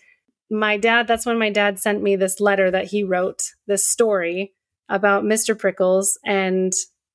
my 0.49 0.77
dad, 0.77 1.09
that's 1.09 1.27
when 1.27 1.39
my 1.39 1.51
dad 1.51 1.79
sent 1.79 2.03
me 2.03 2.17
this 2.17 2.41
letter 2.41 2.71
that 2.71 2.87
he 2.87 3.03
wrote, 3.03 3.43
this 3.67 3.87
story 3.87 4.53
about 4.89 5.25
Mr. 5.25 5.59
Prickles. 5.59 6.19
And 6.25 6.73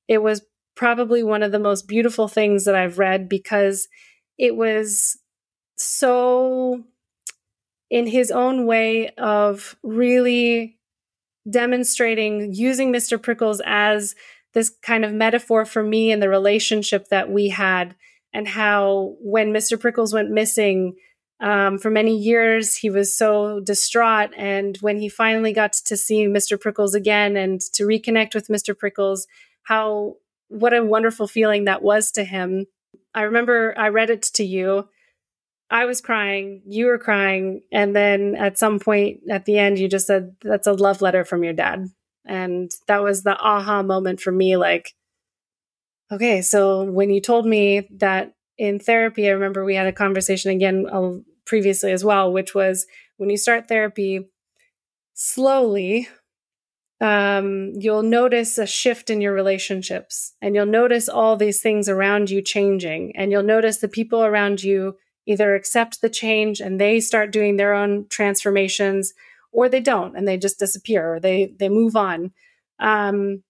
it 0.08 0.22
was 0.22 0.42
probably 0.76 1.22
one 1.22 1.42
of 1.42 1.50
the 1.50 1.58
most 1.58 1.88
beautiful 1.88 2.28
things 2.28 2.64
that 2.66 2.76
I've 2.76 2.98
read 2.98 3.28
because 3.28 3.88
it 4.38 4.54
was 4.54 5.18
so 5.76 6.84
in 7.90 8.06
his 8.06 8.30
own 8.30 8.66
way 8.66 9.08
of 9.16 9.76
really 9.82 10.78
demonstrating 11.48 12.52
using 12.52 12.92
Mr. 12.92 13.20
Prickles 13.20 13.62
as 13.64 14.14
this 14.54 14.70
kind 14.82 15.04
of 15.04 15.12
metaphor 15.12 15.64
for 15.64 15.82
me 15.82 16.10
and 16.10 16.22
the 16.22 16.28
relationship 16.28 17.08
that 17.08 17.30
we 17.30 17.48
had 17.48 17.94
and 18.32 18.48
how 18.48 19.14
when 19.20 19.52
Mr. 19.52 19.78
Prickles 19.78 20.12
went 20.12 20.30
missing 20.30 20.96
um, 21.40 21.78
for 21.78 21.90
many 21.90 22.16
years 22.16 22.76
he 22.76 22.90
was 22.90 23.16
so 23.16 23.60
distraught 23.60 24.30
and 24.36 24.78
when 24.78 24.98
he 24.98 25.08
finally 25.08 25.52
got 25.52 25.74
to 25.74 25.96
see 25.96 26.26
Mr. 26.26 26.60
Prickles 26.60 26.94
again 26.94 27.36
and 27.36 27.60
to 27.74 27.84
reconnect 27.84 28.34
with 28.34 28.48
Mr. 28.48 28.76
Prickles 28.76 29.26
how 29.62 30.16
what 30.48 30.74
a 30.74 30.84
wonderful 30.84 31.26
feeling 31.26 31.64
that 31.64 31.82
was 31.82 32.10
to 32.12 32.24
him. 32.24 32.66
I 33.14 33.22
remember 33.22 33.74
I 33.76 33.88
read 33.88 34.10
it 34.10 34.22
to 34.34 34.44
you. 34.44 34.88
I 35.68 35.84
was 35.84 36.00
crying, 36.00 36.62
you 36.64 36.86
were 36.86 36.98
crying, 36.98 37.62
and 37.72 37.94
then 37.96 38.36
at 38.36 38.56
some 38.56 38.78
point 38.78 39.22
at 39.28 39.46
the 39.46 39.58
end, 39.58 39.78
you 39.78 39.88
just 39.88 40.06
said, 40.06 40.36
That's 40.42 40.68
a 40.68 40.72
love 40.72 41.02
letter 41.02 41.24
from 41.24 41.42
your 41.42 41.54
dad. 41.54 41.88
And 42.24 42.70
that 42.86 43.02
was 43.02 43.22
the 43.22 43.36
aha 43.36 43.82
moment 43.82 44.20
for 44.20 44.32
me 44.32 44.56
like, 44.56 44.94
okay, 46.10 46.42
so 46.42 46.84
when 46.84 47.10
you 47.10 47.20
told 47.20 47.46
me 47.46 47.88
that 47.98 48.34
in 48.58 48.78
therapy, 48.78 49.28
I 49.28 49.32
remember 49.32 49.64
we 49.64 49.74
had 49.74 49.86
a 49.86 49.92
conversation 49.92 50.50
again 50.50 50.86
uh, 50.90 51.12
previously 51.44 51.92
as 51.92 52.04
well, 52.04 52.32
which 52.32 52.54
was 52.54 52.86
when 53.16 53.30
you 53.30 53.36
start 53.36 53.68
therapy, 53.68 54.28
slowly 55.14 56.08
um, 57.00 57.72
you'll 57.74 58.02
notice 58.02 58.56
a 58.58 58.66
shift 58.66 59.10
in 59.10 59.20
your 59.20 59.34
relationships 59.34 60.32
and 60.40 60.54
you'll 60.54 60.66
notice 60.66 61.08
all 61.08 61.36
these 61.36 61.60
things 61.60 61.88
around 61.88 62.30
you 62.30 62.40
changing 62.40 63.14
and 63.16 63.30
you'll 63.30 63.42
notice 63.42 63.78
the 63.78 63.88
people 63.88 64.24
around 64.24 64.62
you 64.62 64.96
either 65.26 65.54
accept 65.54 66.00
the 66.00 66.08
change 66.08 66.60
and 66.60 66.80
they 66.80 67.00
start 67.00 67.32
doing 67.32 67.56
their 67.56 67.74
own 67.74 68.06
transformations 68.08 69.12
or 69.52 69.68
they 69.68 69.80
don't 69.80 70.16
and 70.16 70.26
they 70.26 70.38
just 70.38 70.58
disappear 70.58 71.14
or 71.14 71.20
they 71.20 71.54
they 71.58 71.68
move 71.68 71.96
on. 71.96 72.32
Um, 72.78 73.42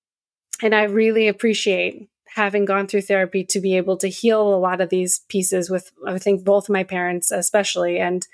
and 0.62 0.74
i 0.74 0.84
really 0.84 1.28
appreciate 1.28 2.08
having 2.34 2.64
gone 2.64 2.86
through 2.86 3.02
therapy 3.02 3.44
to 3.44 3.60
be 3.60 3.76
able 3.76 3.96
to 3.96 4.08
heal 4.08 4.54
a 4.54 4.58
lot 4.58 4.80
of 4.80 4.88
these 4.88 5.20
pieces 5.28 5.70
with 5.70 5.92
i 6.06 6.18
think 6.18 6.44
both 6.44 6.68
my 6.68 6.82
parents 6.82 7.30
especially 7.30 7.98
and 7.98 8.26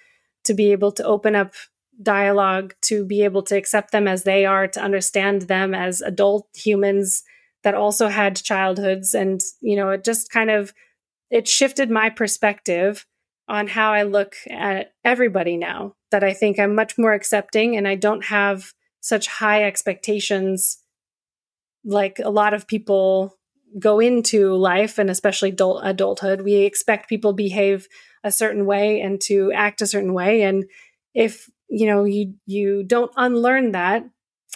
to 0.45 0.55
be 0.55 0.73
able 0.73 0.93
to 0.93 1.05
open 1.05 1.35
up 1.35 1.53
dialogue 2.01 2.75
to 2.83 3.05
be 3.05 3.23
able 3.23 3.43
to 3.43 3.57
accept 3.57 3.93
them 3.93 4.09
as 4.09 4.25
they 4.25 4.47
are, 4.47 4.67
to 4.69 4.81
understand 4.81 5.43
them 5.43 5.75
as 5.75 6.01
adult 6.01 6.49
humans 6.55 7.23
that 7.63 7.75
also 7.75 8.09
had 8.09 8.37
childhoods. 8.37 9.15
And, 9.15 9.41
you 9.61 9.77
know, 9.77 9.91
it 9.91 10.05
just 10.05 10.31
kind 10.31 10.51
of, 10.51 10.73
it 11.31 11.47
shifted 11.47 11.91
my 11.91 12.11
perspective 12.11 13.07
on 13.49 13.67
how 13.67 13.93
I 13.93 14.03
look 14.03 14.35
at 14.51 14.93
everybody 15.05 15.57
now 15.57 15.95
that 16.11 16.25
I 16.25 16.33
think 16.33 16.59
I'm 16.59 16.75
much 16.75 16.97
more 16.97 17.13
accepting 17.13 17.77
and 17.77 17.87
I 17.87 17.97
don't 17.97 18.25
have 18.27 18.73
such 19.01 19.27
high 19.27 19.65
expectations 19.65 20.79
like 21.85 22.21
a 22.23 22.31
lot 22.31 22.55
of 22.55 22.69
people 22.69 23.37
go 23.79 23.99
into 23.99 24.55
life 24.55 24.99
and 24.99 25.11
especially 25.11 25.49
adult, 25.49 25.81
adulthood 25.83 26.43
we 26.43 26.57
expect 26.57 27.09
people 27.09 27.33
behave 27.33 27.89
a 28.23 28.31
certain 28.31 28.67
way 28.67 29.01
and 29.01 29.21
to 29.21 29.51
act 29.53 29.81
a 29.81 29.87
certain 29.87 30.13
way 30.13 30.43
and 30.43 30.65
if 31.15 31.51
you 31.73 31.87
know 31.87 32.05
you 32.05 32.35
you 32.47 32.83
don't 32.83 33.11
unlearn 33.17 33.73
that 33.73 34.05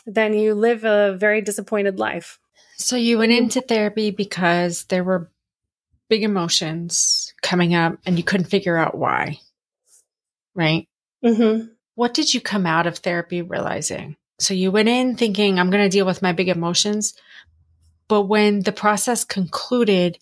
then 0.04 0.34
you 0.34 0.54
live 0.54 0.84
a 0.84 1.16
very 1.18 1.40
disappointed 1.40 1.98
life. 1.98 2.38
So 2.76 2.94
you 2.94 3.18
went 3.18 3.32
into 3.32 3.60
therapy 3.60 4.10
because 4.10 4.84
there 4.84 5.02
were 5.02 5.30
big 6.08 6.22
emotions 6.22 7.34
coming 7.42 7.74
up 7.74 7.98
and 8.06 8.16
you 8.16 8.22
couldn't 8.22 8.46
figure 8.46 8.76
out 8.76 8.96
why 8.96 9.40
right? 10.54 10.88
Mm-hmm. 11.24 11.66
what 11.96 12.14
did 12.14 12.32
you 12.32 12.40
come 12.40 12.66
out 12.66 12.86
of 12.86 12.98
therapy 12.98 13.42
realizing? 13.42 14.16
So 14.38 14.54
you 14.54 14.70
went 14.70 14.88
in 14.88 15.16
thinking 15.16 15.58
i'm 15.58 15.70
going 15.70 15.82
to 15.82 15.88
deal 15.88 16.06
with 16.06 16.22
my 16.22 16.32
big 16.32 16.48
emotions 16.48 17.14
but 18.06 18.22
when 18.22 18.60
the 18.60 18.70
process 18.70 19.24
concluded 19.24 20.18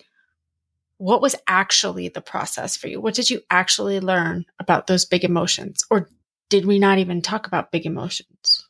what 0.98 1.20
was 1.20 1.34
actually 1.46 2.08
the 2.08 2.20
process 2.20 2.76
for 2.76 2.88
you? 2.88 3.00
What 3.00 3.14
did 3.14 3.28
you 3.28 3.42
actually 3.50 4.00
learn 4.00 4.46
about 4.58 4.86
those 4.86 5.04
big 5.04 5.24
emotions? 5.24 5.84
Or 5.90 6.08
did 6.48 6.66
we 6.66 6.78
not 6.78 6.98
even 6.98 7.22
talk 7.22 7.46
about 7.46 7.72
big 7.72 7.86
emotions? 7.86 8.68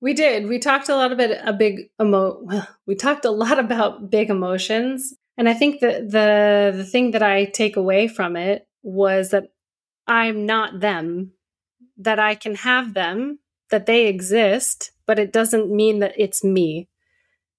We 0.00 0.12
did. 0.12 0.46
We 0.46 0.58
talked 0.58 0.88
a 0.88 0.94
lot 0.94 1.12
about 1.12 1.30
a 1.30 1.52
big 1.52 1.90
emo. 2.00 2.46
We 2.86 2.94
talked 2.94 3.24
a 3.24 3.30
lot 3.30 3.58
about 3.64 4.10
big 4.10 4.30
emotions, 4.30 5.14
and 5.36 5.48
I 5.48 5.54
think 5.54 5.80
that 5.80 6.10
the 6.10 6.72
the 6.76 6.84
thing 6.84 7.12
that 7.12 7.22
I 7.22 7.46
take 7.46 7.76
away 7.76 8.08
from 8.08 8.36
it 8.36 8.66
was 8.82 9.30
that 9.30 9.44
I'm 10.06 10.46
not 10.46 10.80
them. 10.80 11.32
That 11.98 12.18
I 12.18 12.34
can 12.34 12.56
have 12.56 12.92
them, 12.92 13.38
that 13.70 13.86
they 13.86 14.06
exist, 14.06 14.92
but 15.06 15.18
it 15.18 15.32
doesn't 15.32 15.74
mean 15.74 16.00
that 16.00 16.12
it's 16.18 16.44
me. 16.44 16.88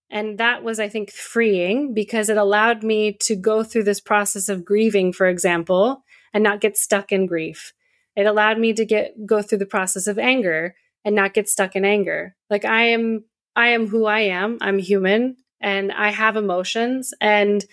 And 0.10 0.38
that 0.38 0.64
was, 0.64 0.80
I 0.80 0.88
think, 0.88 1.12
freeing 1.12 1.94
because 1.94 2.30
it 2.30 2.38
allowed 2.38 2.84
me 2.84 3.18
to 3.22 3.36
go 3.36 3.64
through 3.64 3.84
this 3.84 4.00
process 4.00 4.48
of 4.48 4.64
grieving, 4.64 5.12
for 5.12 5.28
example, 5.28 6.04
and 6.34 6.44
not 6.44 6.62
get 6.62 6.78
stuck 6.78 7.12
in 7.12 7.26
grief. 7.26 7.74
It 8.18 8.26
allowed 8.26 8.58
me 8.58 8.74
to 8.74 8.84
get 8.84 9.28
go 9.28 9.44
through 9.44 9.60
the 9.60 9.68
process 9.68 10.08
of 10.08 10.18
anger 10.18 10.76
and 11.06 11.16
not 11.16 11.36
get 11.36 11.48
stuck 11.48 11.76
in 11.76 11.86
anger. 11.86 12.36
Like 12.50 12.66
I 12.66 12.88
am 12.88 13.26
I 13.56 13.70
am 13.70 13.88
who 13.88 14.06
I 14.06 14.22
am. 14.22 14.58
I'm 14.60 14.80
human 14.80 15.38
and 15.62 15.92
I 15.92 16.10
have 16.10 16.36
emotions 16.36 17.14
and 17.22 17.64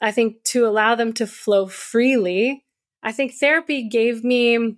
I 0.00 0.12
think 0.12 0.44
to 0.44 0.66
allow 0.66 0.94
them 0.94 1.12
to 1.14 1.26
flow 1.26 1.66
freely. 1.66 2.64
I 3.02 3.10
think 3.10 3.34
therapy 3.34 3.88
gave 3.88 4.22
me 4.22 4.76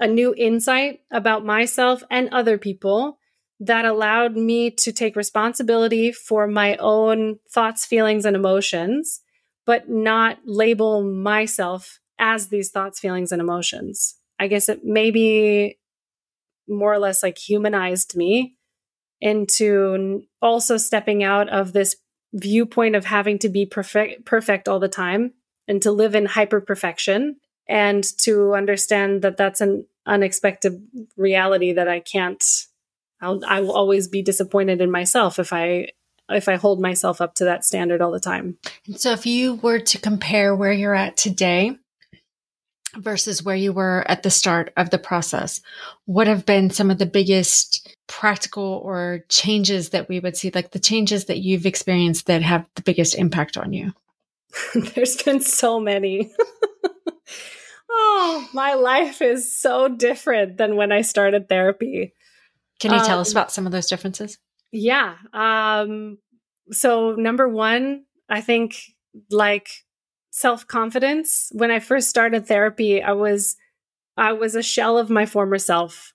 a 0.00 0.06
new 0.06 0.34
insight 0.34 1.00
about 1.10 1.44
myself 1.44 2.02
and 2.10 2.30
other 2.30 2.56
people 2.56 3.18
that 3.60 3.84
allowed 3.84 4.34
me 4.34 4.70
to 4.70 4.92
take 4.92 5.14
responsibility 5.14 6.10
for 6.10 6.46
my 6.46 6.76
own 6.76 7.38
thoughts, 7.52 7.84
feelings, 7.84 8.24
and 8.24 8.34
emotions, 8.34 9.20
but 9.66 9.90
not 9.90 10.38
label 10.46 11.02
myself 11.04 12.00
as 12.22 12.46
these 12.46 12.70
thoughts, 12.70 13.00
feelings, 13.00 13.32
and 13.32 13.42
emotions. 13.42 14.14
I 14.38 14.46
guess 14.46 14.68
it 14.68 14.84
maybe 14.84 15.78
more 16.68 16.94
or 16.94 16.98
less 16.98 17.22
like 17.22 17.36
humanized 17.36 18.16
me 18.16 18.54
into 19.20 20.22
also 20.40 20.76
stepping 20.76 21.22
out 21.22 21.48
of 21.48 21.72
this 21.72 21.96
viewpoint 22.32 22.96
of 22.96 23.04
having 23.04 23.38
to 23.40 23.48
be 23.48 23.66
perfect 23.66 24.24
perfect 24.24 24.68
all 24.68 24.78
the 24.78 24.88
time 24.88 25.34
and 25.68 25.82
to 25.82 25.92
live 25.92 26.14
in 26.14 26.24
hyper 26.24 26.60
perfection 26.60 27.36
and 27.68 28.04
to 28.18 28.54
understand 28.54 29.20
that 29.22 29.36
that's 29.36 29.60
an 29.60 29.84
unexpected 30.06 30.82
reality 31.16 31.72
that 31.72 31.88
I 31.88 32.00
can't 32.00 32.42
I'll, 33.20 33.40
I 33.46 33.60
will 33.60 33.72
always 33.72 34.08
be 34.08 34.22
disappointed 34.22 34.80
in 34.80 34.90
myself 34.90 35.38
if 35.38 35.52
I 35.52 35.88
if 36.30 36.48
I 36.48 36.54
hold 36.54 36.80
myself 36.80 37.20
up 37.20 37.34
to 37.34 37.44
that 37.44 37.64
standard 37.64 38.00
all 38.00 38.12
the 38.12 38.20
time. 38.20 38.56
And 38.86 38.98
so 38.98 39.12
if 39.12 39.26
you 39.26 39.56
were 39.56 39.80
to 39.80 39.98
compare 39.98 40.56
where 40.56 40.72
you're 40.72 40.94
at 40.94 41.16
today 41.16 41.76
versus 42.96 43.42
where 43.42 43.56
you 43.56 43.72
were 43.72 44.04
at 44.08 44.22
the 44.22 44.30
start 44.30 44.72
of 44.76 44.90
the 44.90 44.98
process, 44.98 45.60
what 46.04 46.26
have 46.26 46.44
been 46.44 46.70
some 46.70 46.90
of 46.90 46.98
the 46.98 47.06
biggest 47.06 47.96
practical 48.06 48.80
or 48.84 49.24
changes 49.28 49.90
that 49.90 50.08
we 50.08 50.20
would 50.20 50.36
see, 50.36 50.50
like 50.54 50.72
the 50.72 50.78
changes 50.78 51.26
that 51.26 51.38
you've 51.38 51.66
experienced 51.66 52.26
that 52.26 52.42
have 52.42 52.66
the 52.74 52.82
biggest 52.82 53.14
impact 53.14 53.56
on 53.56 53.72
you? 53.72 53.92
There's 54.74 55.22
been 55.22 55.40
so 55.40 55.80
many. 55.80 56.30
oh, 57.90 58.48
my 58.52 58.74
life 58.74 59.22
is 59.22 59.56
so 59.56 59.88
different 59.88 60.58
than 60.58 60.76
when 60.76 60.92
I 60.92 61.02
started 61.02 61.48
therapy. 61.48 62.12
Can 62.80 62.92
you 62.92 62.98
tell 62.98 63.16
um, 63.16 63.20
us 63.20 63.32
about 63.32 63.52
some 63.52 63.64
of 63.64 63.72
those 63.72 63.86
differences? 63.86 64.38
Yeah. 64.72 65.14
Um, 65.32 66.18
so, 66.70 67.12
number 67.12 67.48
one, 67.48 68.04
I 68.28 68.40
think 68.40 68.76
like 69.30 69.68
self 70.32 70.66
confidence. 70.66 71.50
When 71.52 71.70
I 71.70 71.78
first 71.78 72.08
started 72.08 72.46
therapy, 72.48 73.00
I 73.00 73.12
was 73.12 73.56
I 74.16 74.32
was 74.32 74.56
a 74.56 74.62
shell 74.62 74.98
of 74.98 75.08
my 75.08 75.24
former 75.24 75.58
self. 75.58 76.12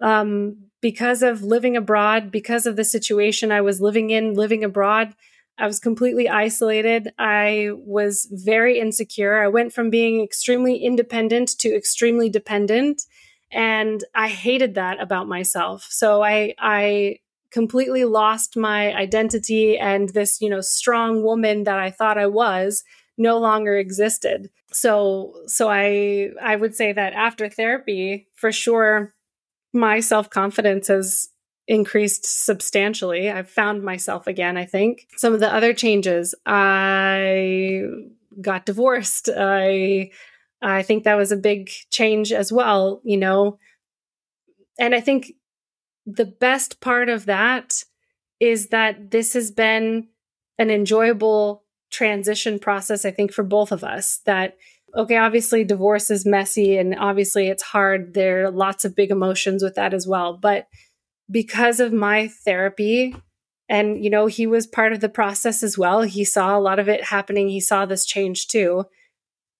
Um, 0.00 0.68
because 0.80 1.22
of 1.22 1.42
living 1.42 1.76
abroad, 1.76 2.30
because 2.30 2.66
of 2.66 2.76
the 2.76 2.84
situation 2.84 3.50
I 3.50 3.62
was 3.62 3.80
living 3.80 4.10
in, 4.10 4.34
living 4.34 4.62
abroad, 4.62 5.14
I 5.56 5.66
was 5.66 5.78
completely 5.78 6.28
isolated. 6.28 7.10
I 7.18 7.70
was 7.72 8.28
very 8.30 8.78
insecure. 8.78 9.42
I 9.42 9.48
went 9.48 9.72
from 9.72 9.88
being 9.88 10.22
extremely 10.22 10.76
independent 10.76 11.48
to 11.60 11.74
extremely 11.74 12.28
dependent. 12.28 13.02
And 13.50 14.04
I 14.14 14.28
hated 14.28 14.74
that 14.74 15.00
about 15.00 15.28
myself. 15.28 15.86
So 15.88 16.22
I, 16.22 16.54
I 16.58 17.20
completely 17.50 18.04
lost 18.04 18.56
my 18.56 18.92
identity 18.94 19.78
and 19.78 20.08
this, 20.10 20.40
you 20.40 20.50
know, 20.50 20.60
strong 20.60 21.22
woman 21.22 21.64
that 21.64 21.78
I 21.78 21.90
thought 21.90 22.18
I 22.18 22.26
was 22.26 22.82
no 23.16 23.38
longer 23.38 23.76
existed. 23.76 24.50
So 24.72 25.34
so 25.46 25.68
I 25.68 26.30
I 26.42 26.56
would 26.56 26.74
say 26.74 26.92
that 26.92 27.12
after 27.12 27.48
therapy, 27.48 28.28
for 28.34 28.52
sure 28.52 29.14
my 29.72 30.00
self-confidence 30.00 30.86
has 30.88 31.28
increased 31.66 32.24
substantially. 32.24 33.30
I've 33.30 33.50
found 33.50 33.82
myself 33.82 34.26
again, 34.26 34.56
I 34.56 34.66
think. 34.66 35.08
Some 35.16 35.34
of 35.34 35.40
the 35.40 35.52
other 35.52 35.72
changes, 35.72 36.34
I 36.46 37.84
got 38.40 38.66
divorced. 38.66 39.28
I 39.34 40.10
I 40.62 40.82
think 40.82 41.04
that 41.04 41.16
was 41.16 41.32
a 41.32 41.36
big 41.36 41.70
change 41.90 42.32
as 42.32 42.52
well, 42.52 43.00
you 43.04 43.16
know. 43.16 43.58
And 44.78 44.94
I 44.94 45.00
think 45.00 45.32
the 46.06 46.24
best 46.24 46.80
part 46.80 47.08
of 47.08 47.26
that 47.26 47.82
is 48.40 48.68
that 48.68 49.10
this 49.10 49.32
has 49.34 49.50
been 49.50 50.08
an 50.58 50.70
enjoyable 50.70 51.63
transition 51.94 52.58
process, 52.58 53.04
I 53.04 53.10
think, 53.10 53.32
for 53.32 53.44
both 53.44 53.70
of 53.72 53.84
us. 53.84 54.20
That, 54.26 54.56
okay, 54.94 55.16
obviously 55.16 55.64
divorce 55.64 56.10
is 56.10 56.26
messy 56.26 56.76
and 56.76 56.94
obviously 56.98 57.48
it's 57.48 57.62
hard. 57.62 58.14
There 58.14 58.44
are 58.44 58.50
lots 58.50 58.84
of 58.84 58.96
big 58.96 59.10
emotions 59.10 59.62
with 59.62 59.76
that 59.76 59.94
as 59.94 60.06
well. 60.06 60.36
But 60.36 60.66
because 61.30 61.80
of 61.80 61.92
my 61.92 62.28
therapy, 62.28 63.14
and, 63.68 64.04
you 64.04 64.10
know, 64.10 64.26
he 64.26 64.46
was 64.46 64.66
part 64.66 64.92
of 64.92 65.00
the 65.00 65.08
process 65.08 65.62
as 65.62 65.78
well. 65.78 66.02
He 66.02 66.24
saw 66.24 66.56
a 66.56 66.60
lot 66.60 66.78
of 66.78 66.88
it 66.88 67.04
happening. 67.04 67.48
He 67.48 67.60
saw 67.60 67.86
this 67.86 68.04
change 68.04 68.48
too. 68.48 68.84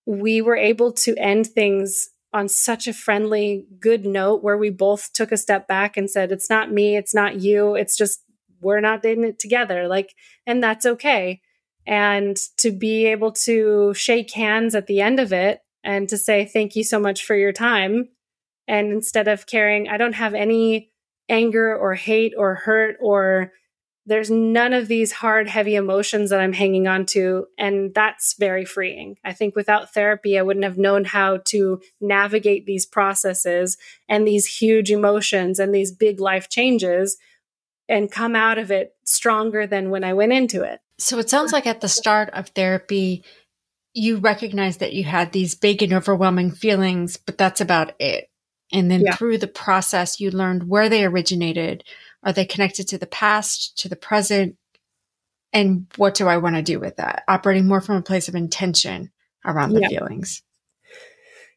We 0.05 0.41
were 0.41 0.57
able 0.57 0.91
to 0.91 1.15
end 1.17 1.47
things 1.47 2.09
on 2.31 2.47
such 2.47 2.85
a 2.87 2.93
friendly, 2.93 3.65
good 3.79 4.05
note 4.05 4.43
where 4.43 4.57
we 4.57 4.69
both 4.69 5.11
took 5.13 5.31
a 5.31 5.37
step 5.37 5.67
back 5.67 5.97
and 5.97 6.07
said, 6.09 6.31
It's 6.31 6.49
not 6.49 6.71
me, 6.71 6.97
it's 6.97 7.15
not 7.15 7.39
you, 7.39 7.75
it's 7.75 7.97
just 7.97 8.21
we're 8.61 8.81
not 8.81 9.03
in 9.05 9.23
it 9.23 9.39
together. 9.39 9.87
Like, 9.87 10.13
and 10.45 10.61
that's 10.61 10.85
okay 10.85 11.41
and 11.87 12.37
to 12.57 12.71
be 12.71 13.05
able 13.05 13.31
to 13.31 13.93
shake 13.93 14.31
hands 14.31 14.75
at 14.75 14.87
the 14.87 15.01
end 15.01 15.19
of 15.19 15.31
it 15.31 15.61
and 15.83 16.09
to 16.09 16.17
say 16.17 16.45
thank 16.45 16.75
you 16.75 16.83
so 16.83 16.99
much 16.99 17.23
for 17.23 17.35
your 17.35 17.51
time. 17.51 18.09
And 18.67 18.91
instead 18.91 19.27
of 19.27 19.45
carrying 19.45 19.87
i 19.87 19.97
don't 19.97 20.13
have 20.13 20.33
any 20.33 20.91
anger 21.29 21.75
or 21.75 21.95
hate 21.95 22.33
or 22.37 22.55
hurt 22.55 22.97
or 23.01 23.51
there's 24.07 24.29
none 24.29 24.71
of 24.71 24.87
these 24.87 25.11
hard 25.11 25.47
heavy 25.47 25.75
emotions 25.75 26.29
that 26.29 26.39
i'm 26.39 26.53
hanging 26.53 26.87
on 26.87 27.05
to 27.05 27.45
and 27.57 27.93
that's 27.93 28.35
very 28.37 28.65
freeing. 28.65 29.17
I 29.23 29.33
think 29.33 29.55
without 29.55 29.93
therapy 29.93 30.37
i 30.37 30.41
wouldn't 30.41 30.65
have 30.65 30.77
known 30.77 31.05
how 31.05 31.37
to 31.45 31.79
navigate 32.01 32.65
these 32.65 32.85
processes 32.85 33.77
and 34.09 34.27
these 34.27 34.57
huge 34.57 34.91
emotions 34.91 35.59
and 35.59 35.73
these 35.73 35.91
big 35.91 36.19
life 36.19 36.49
changes 36.49 37.17
and 37.87 38.11
come 38.11 38.35
out 38.35 38.57
of 38.57 38.71
it 38.71 38.93
stronger 39.03 39.67
than 39.67 39.91
when 39.91 40.03
i 40.03 40.13
went 40.13 40.33
into 40.33 40.63
it 40.63 40.79
so 40.97 41.19
it 41.19 41.29
sounds 41.29 41.51
like 41.51 41.67
at 41.67 41.81
the 41.81 41.89
start 41.89 42.29
of 42.31 42.49
therapy, 42.49 43.23
you 43.93 44.17
recognized 44.17 44.79
that 44.81 44.93
you 44.93 45.03
had 45.03 45.31
these 45.31 45.55
big 45.55 45.81
and 45.81 45.93
overwhelming 45.93 46.51
feelings, 46.51 47.17
but 47.17 47.37
that's 47.37 47.61
about 47.61 47.93
it. 47.99 48.29
And 48.71 48.89
then 48.89 49.01
yeah. 49.01 49.15
through 49.15 49.37
the 49.37 49.47
process, 49.47 50.19
you 50.19 50.31
learned 50.31 50.67
where 50.67 50.89
they 50.89 51.05
originated. 51.05 51.83
Are 52.23 52.33
they 52.33 52.45
connected 52.45 52.87
to 52.89 52.97
the 52.97 53.07
past, 53.07 53.77
to 53.79 53.89
the 53.89 53.95
present? 53.95 54.57
And 55.53 55.87
what 55.95 56.15
do 56.15 56.27
I 56.27 56.37
want 56.37 56.55
to 56.55 56.61
do 56.61 56.79
with 56.79 56.97
that? 56.97 57.23
Operating 57.27 57.67
more 57.67 57.81
from 57.81 57.97
a 57.97 58.01
place 58.01 58.27
of 58.27 58.35
intention 58.35 59.11
around 59.45 59.73
the 59.73 59.81
yeah. 59.81 59.89
feelings. 59.89 60.41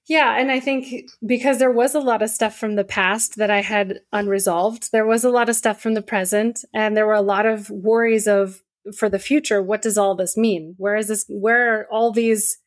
Yeah. 0.06 0.38
And 0.38 0.50
I 0.50 0.60
think 0.60 1.10
because 1.24 1.58
there 1.58 1.70
was 1.70 1.94
a 1.94 2.00
lot 2.00 2.22
of 2.22 2.30
stuff 2.30 2.56
from 2.56 2.76
the 2.76 2.84
past 2.84 3.36
that 3.36 3.50
I 3.50 3.62
had 3.62 4.00
unresolved, 4.12 4.90
there 4.92 5.06
was 5.06 5.24
a 5.24 5.30
lot 5.30 5.48
of 5.48 5.56
stuff 5.56 5.80
from 5.80 5.94
the 5.94 6.02
present, 6.02 6.64
and 6.72 6.96
there 6.96 7.06
were 7.06 7.12
a 7.12 7.20
lot 7.20 7.46
of 7.46 7.68
worries 7.68 8.26
of 8.26 8.62
for 8.96 9.08
the 9.08 9.18
future, 9.18 9.62
what 9.62 9.82
does 9.82 9.98
all 9.98 10.14
this 10.14 10.36
mean? 10.36 10.74
Where 10.76 10.96
is 10.96 11.08
this? 11.08 11.24
Where 11.28 11.80
are 11.80 11.86
all 11.90 12.12
these 12.12 12.58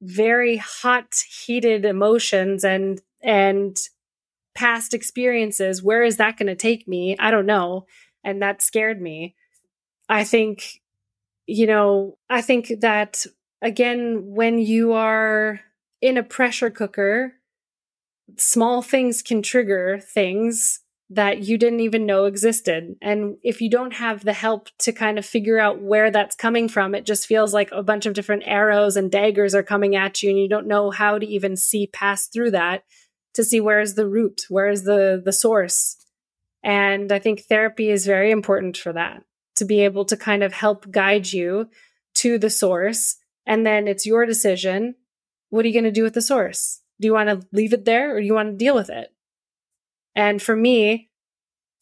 very 0.00 0.56
hot, 0.56 1.14
heated 1.44 1.84
emotions 1.84 2.64
and 2.64 3.00
and 3.22 3.76
past 4.54 4.94
experiences? 4.94 5.82
Where 5.82 6.02
is 6.02 6.16
that 6.16 6.36
going 6.36 6.48
to 6.48 6.54
take 6.54 6.86
me? 6.86 7.16
I 7.18 7.30
don't 7.30 7.46
know, 7.46 7.86
and 8.24 8.42
that 8.42 8.62
scared 8.62 9.00
me. 9.00 9.34
I 10.08 10.24
think, 10.24 10.80
you 11.46 11.66
know, 11.66 12.18
I 12.30 12.42
think 12.42 12.72
that 12.80 13.26
again, 13.62 14.22
when 14.24 14.58
you 14.58 14.92
are 14.92 15.60
in 16.00 16.16
a 16.16 16.22
pressure 16.22 16.70
cooker, 16.70 17.34
small 18.36 18.82
things 18.82 19.22
can 19.22 19.42
trigger 19.42 19.98
things 20.00 20.80
that 21.08 21.44
you 21.44 21.56
didn't 21.56 21.80
even 21.80 22.04
know 22.04 22.24
existed. 22.24 22.96
And 23.00 23.36
if 23.44 23.60
you 23.60 23.70
don't 23.70 23.94
have 23.94 24.24
the 24.24 24.32
help 24.32 24.68
to 24.80 24.92
kind 24.92 25.18
of 25.18 25.26
figure 25.26 25.58
out 25.58 25.80
where 25.80 26.10
that's 26.10 26.34
coming 26.34 26.68
from, 26.68 26.94
it 26.94 27.06
just 27.06 27.26
feels 27.26 27.54
like 27.54 27.70
a 27.70 27.82
bunch 27.82 28.06
of 28.06 28.14
different 28.14 28.42
arrows 28.44 28.96
and 28.96 29.10
daggers 29.10 29.54
are 29.54 29.62
coming 29.62 29.94
at 29.94 30.22
you 30.22 30.30
and 30.30 30.38
you 30.38 30.48
don't 30.48 30.66
know 30.66 30.90
how 30.90 31.18
to 31.18 31.26
even 31.26 31.56
see 31.56 31.86
past 31.86 32.32
through 32.32 32.50
that 32.50 32.82
to 33.34 33.44
see 33.44 33.60
where 33.60 33.80
is 33.80 33.94
the 33.94 34.08
root, 34.08 34.42
where 34.48 34.68
is 34.68 34.82
the 34.82 35.22
the 35.24 35.32
source. 35.32 35.96
And 36.64 37.12
I 37.12 37.20
think 37.20 37.42
therapy 37.42 37.90
is 37.90 38.04
very 38.04 38.32
important 38.32 38.76
for 38.76 38.92
that, 38.92 39.22
to 39.56 39.64
be 39.64 39.82
able 39.82 40.06
to 40.06 40.16
kind 40.16 40.42
of 40.42 40.52
help 40.52 40.90
guide 40.90 41.32
you 41.32 41.68
to 42.16 42.38
the 42.38 42.50
source 42.50 43.16
and 43.46 43.64
then 43.64 43.86
it's 43.86 44.06
your 44.06 44.26
decision. 44.26 44.96
What 45.50 45.64
are 45.64 45.68
you 45.68 45.74
going 45.74 45.84
to 45.84 45.92
do 45.92 46.02
with 46.02 46.14
the 46.14 46.22
source? 46.22 46.80
Do 47.00 47.06
you 47.06 47.12
want 47.12 47.28
to 47.28 47.46
leave 47.52 47.72
it 47.72 47.84
there 47.84 48.16
or 48.16 48.20
do 48.20 48.26
you 48.26 48.34
want 48.34 48.50
to 48.50 48.56
deal 48.56 48.74
with 48.74 48.90
it? 48.90 49.10
And 50.16 50.42
for 50.42 50.56
me, 50.56 51.10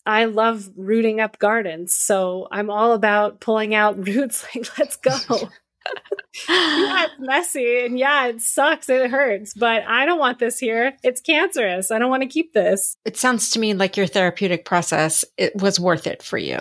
I 0.05 0.27
love 0.27 0.69
rooting 0.77 1.21
up 1.21 1.39
gardens. 1.39 1.95
So 1.95 2.49
I'm 2.51 2.69
all 2.69 2.93
about 2.93 3.41
pulling 3.41 3.75
out 3.75 3.97
roots. 4.07 4.45
Like, 4.55 4.79
let's 4.79 4.97
go. 4.97 5.17
yeah, 6.49 7.05
it's 7.05 7.15
messy 7.19 7.85
and 7.85 7.99
yeah, 7.99 8.27
it 8.27 8.41
sucks. 8.41 8.89
It 8.89 9.11
hurts, 9.11 9.53
but 9.53 9.83
I 9.87 10.07
don't 10.07 10.19
want 10.19 10.39
this 10.39 10.59
here. 10.59 10.95
It's 11.03 11.21
cancerous. 11.21 11.91
I 11.91 11.99
don't 11.99 12.11
want 12.11 12.23
to 12.23 12.29
keep 12.29 12.55
this. 12.55 12.97
It 13.05 13.19
sounds 13.19 13.51
to 13.51 13.59
me 13.59 13.75
like 13.75 13.97
your 13.97 14.07
therapeutic 14.07 14.65
process 14.65 15.25
it 15.37 15.55
was 15.57 15.79
worth 15.79 16.07
it 16.07 16.23
for 16.23 16.39
you. 16.39 16.59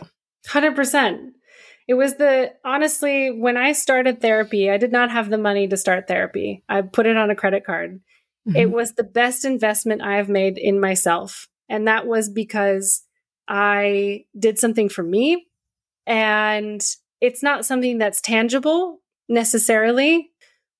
100%. 0.47 1.29
It 1.87 1.93
was 1.95 2.15
the 2.15 2.53
honestly, 2.63 3.31
when 3.31 3.57
I 3.57 3.71
started 3.71 4.21
therapy, 4.21 4.69
I 4.69 4.77
did 4.77 4.91
not 4.91 5.11
have 5.11 5.29
the 5.29 5.37
money 5.37 5.67
to 5.67 5.77
start 5.77 6.07
therapy. 6.07 6.63
I 6.69 6.81
put 6.81 7.05
it 7.05 7.17
on 7.17 7.29
a 7.29 7.35
credit 7.35 7.65
card. 7.65 8.01
Mm-hmm. 8.47 8.57
It 8.57 8.71
was 8.71 8.93
the 8.93 9.03
best 9.03 9.45
investment 9.45 10.01
I 10.01 10.17
have 10.17 10.29
made 10.29 10.57
in 10.57 10.79
myself. 10.79 11.47
And 11.69 11.87
that 11.87 12.05
was 12.05 12.29
because 12.29 13.03
I 13.47 14.25
did 14.37 14.59
something 14.59 14.89
for 14.89 15.03
me. 15.03 15.47
And 16.05 16.83
it's 17.21 17.43
not 17.43 17.65
something 17.65 17.97
that's 17.97 18.21
tangible 18.21 19.01
necessarily, 19.29 20.31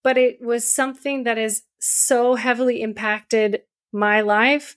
but 0.04 0.18
it 0.18 0.42
was 0.42 0.70
something 0.70 1.24
that 1.24 1.38
has 1.38 1.64
so 1.80 2.36
heavily 2.36 2.82
impacted 2.82 3.62
my 3.92 4.22
life 4.22 4.76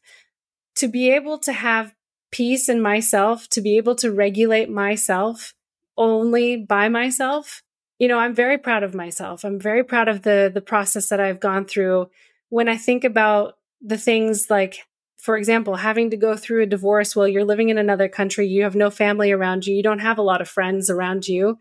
to 0.76 0.88
be 0.88 1.10
able 1.10 1.38
to 1.38 1.52
have 1.52 1.94
peace 2.30 2.68
in 2.68 2.80
myself, 2.80 3.48
to 3.48 3.60
be 3.60 3.76
able 3.76 3.94
to 3.96 4.12
regulate 4.12 4.70
myself 4.70 5.54
only 5.96 6.56
by 6.56 6.88
myself. 6.88 7.62
You 7.98 8.08
know, 8.08 8.18
I'm 8.18 8.34
very 8.34 8.58
proud 8.58 8.82
of 8.82 8.94
myself. 8.94 9.44
I'm 9.44 9.58
very 9.58 9.82
proud 9.82 10.08
of 10.08 10.22
the 10.22 10.50
the 10.52 10.60
process 10.60 11.08
that 11.08 11.20
I've 11.20 11.40
gone 11.40 11.64
through. 11.64 12.10
When 12.50 12.68
I 12.68 12.76
think 12.76 13.04
about 13.04 13.54
the 13.80 13.96
things 13.96 14.48
like 14.50 14.80
for 15.26 15.36
example, 15.36 15.74
having 15.74 16.10
to 16.10 16.16
go 16.16 16.36
through 16.36 16.62
a 16.62 16.66
divorce 16.66 17.16
while 17.16 17.26
you're 17.26 17.44
living 17.44 17.68
in 17.68 17.78
another 17.78 18.08
country, 18.08 18.46
you 18.46 18.62
have 18.62 18.76
no 18.76 18.90
family 18.90 19.32
around 19.32 19.66
you, 19.66 19.74
you 19.74 19.82
don't 19.82 19.98
have 19.98 20.18
a 20.18 20.22
lot 20.22 20.40
of 20.40 20.48
friends 20.48 20.88
around 20.88 21.26
you. 21.26 21.58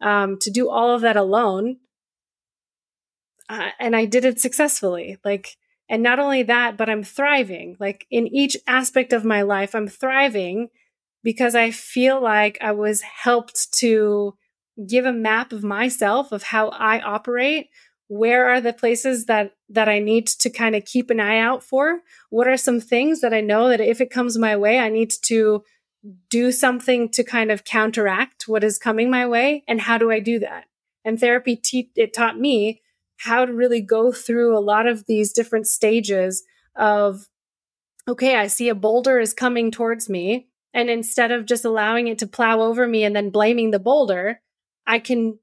Um, 0.00 0.36
to 0.40 0.50
do 0.50 0.68
all 0.68 0.92
of 0.92 1.02
that 1.02 1.16
alone, 1.16 1.76
uh, 3.48 3.70
and 3.78 3.94
I 3.94 4.04
did 4.04 4.24
it 4.24 4.40
successfully. 4.40 5.18
Like, 5.24 5.56
and 5.88 6.02
not 6.02 6.18
only 6.18 6.42
that, 6.42 6.76
but 6.76 6.90
I'm 6.90 7.04
thriving. 7.04 7.76
Like 7.78 8.04
in 8.10 8.26
each 8.26 8.56
aspect 8.66 9.12
of 9.12 9.24
my 9.24 9.42
life, 9.42 9.76
I'm 9.76 9.86
thriving 9.86 10.70
because 11.22 11.54
I 11.54 11.70
feel 11.70 12.20
like 12.20 12.58
I 12.60 12.72
was 12.72 13.02
helped 13.02 13.72
to 13.74 14.34
give 14.88 15.04
a 15.04 15.12
map 15.12 15.52
of 15.52 15.62
myself 15.62 16.32
of 16.32 16.42
how 16.42 16.70
I 16.70 17.00
operate. 17.00 17.68
Where 18.08 18.48
are 18.48 18.60
the 18.60 18.72
places 18.72 19.26
that 19.26 19.52
that 19.68 19.88
I 19.88 19.98
need 19.98 20.26
to 20.26 20.50
kind 20.50 20.76
of 20.76 20.84
keep 20.84 21.10
an 21.10 21.20
eye 21.20 21.38
out 21.38 21.62
for? 21.62 22.00
What 22.30 22.46
are 22.46 22.56
some 22.56 22.80
things 22.80 23.20
that 23.20 23.32
I 23.32 23.40
know 23.40 23.68
that 23.68 23.80
if 23.80 24.00
it 24.00 24.10
comes 24.10 24.38
my 24.38 24.56
way, 24.56 24.78
I 24.78 24.88
need 24.88 25.12
to 25.26 25.62
do 26.28 26.52
something 26.52 27.08
to 27.08 27.24
kind 27.24 27.50
of 27.50 27.64
counteract 27.64 28.46
what 28.46 28.62
is 28.62 28.78
coming 28.78 29.10
my 29.10 29.26
way 29.26 29.64
and 29.66 29.80
how 29.80 29.96
do 29.96 30.10
I 30.10 30.20
do 30.20 30.38
that? 30.40 30.64
And 31.04 31.18
therapy 31.18 31.56
te- 31.56 31.90
it 31.96 32.12
taught 32.12 32.38
me 32.38 32.82
how 33.18 33.46
to 33.46 33.52
really 33.52 33.80
go 33.80 34.12
through 34.12 34.56
a 34.56 34.60
lot 34.60 34.86
of 34.86 35.06
these 35.06 35.32
different 35.32 35.66
stages 35.66 36.44
of 36.76 37.28
okay, 38.06 38.36
I 38.36 38.48
see 38.48 38.68
a 38.68 38.74
boulder 38.74 39.18
is 39.18 39.32
coming 39.32 39.70
towards 39.70 40.10
me 40.10 40.48
and 40.74 40.90
instead 40.90 41.30
of 41.30 41.46
just 41.46 41.64
allowing 41.64 42.08
it 42.08 42.18
to 42.18 42.26
plow 42.26 42.60
over 42.60 42.86
me 42.86 43.04
and 43.04 43.14
then 43.14 43.30
blaming 43.30 43.70
the 43.70 43.78
boulder, 43.78 44.40
I 44.86 44.98
can 44.98 45.38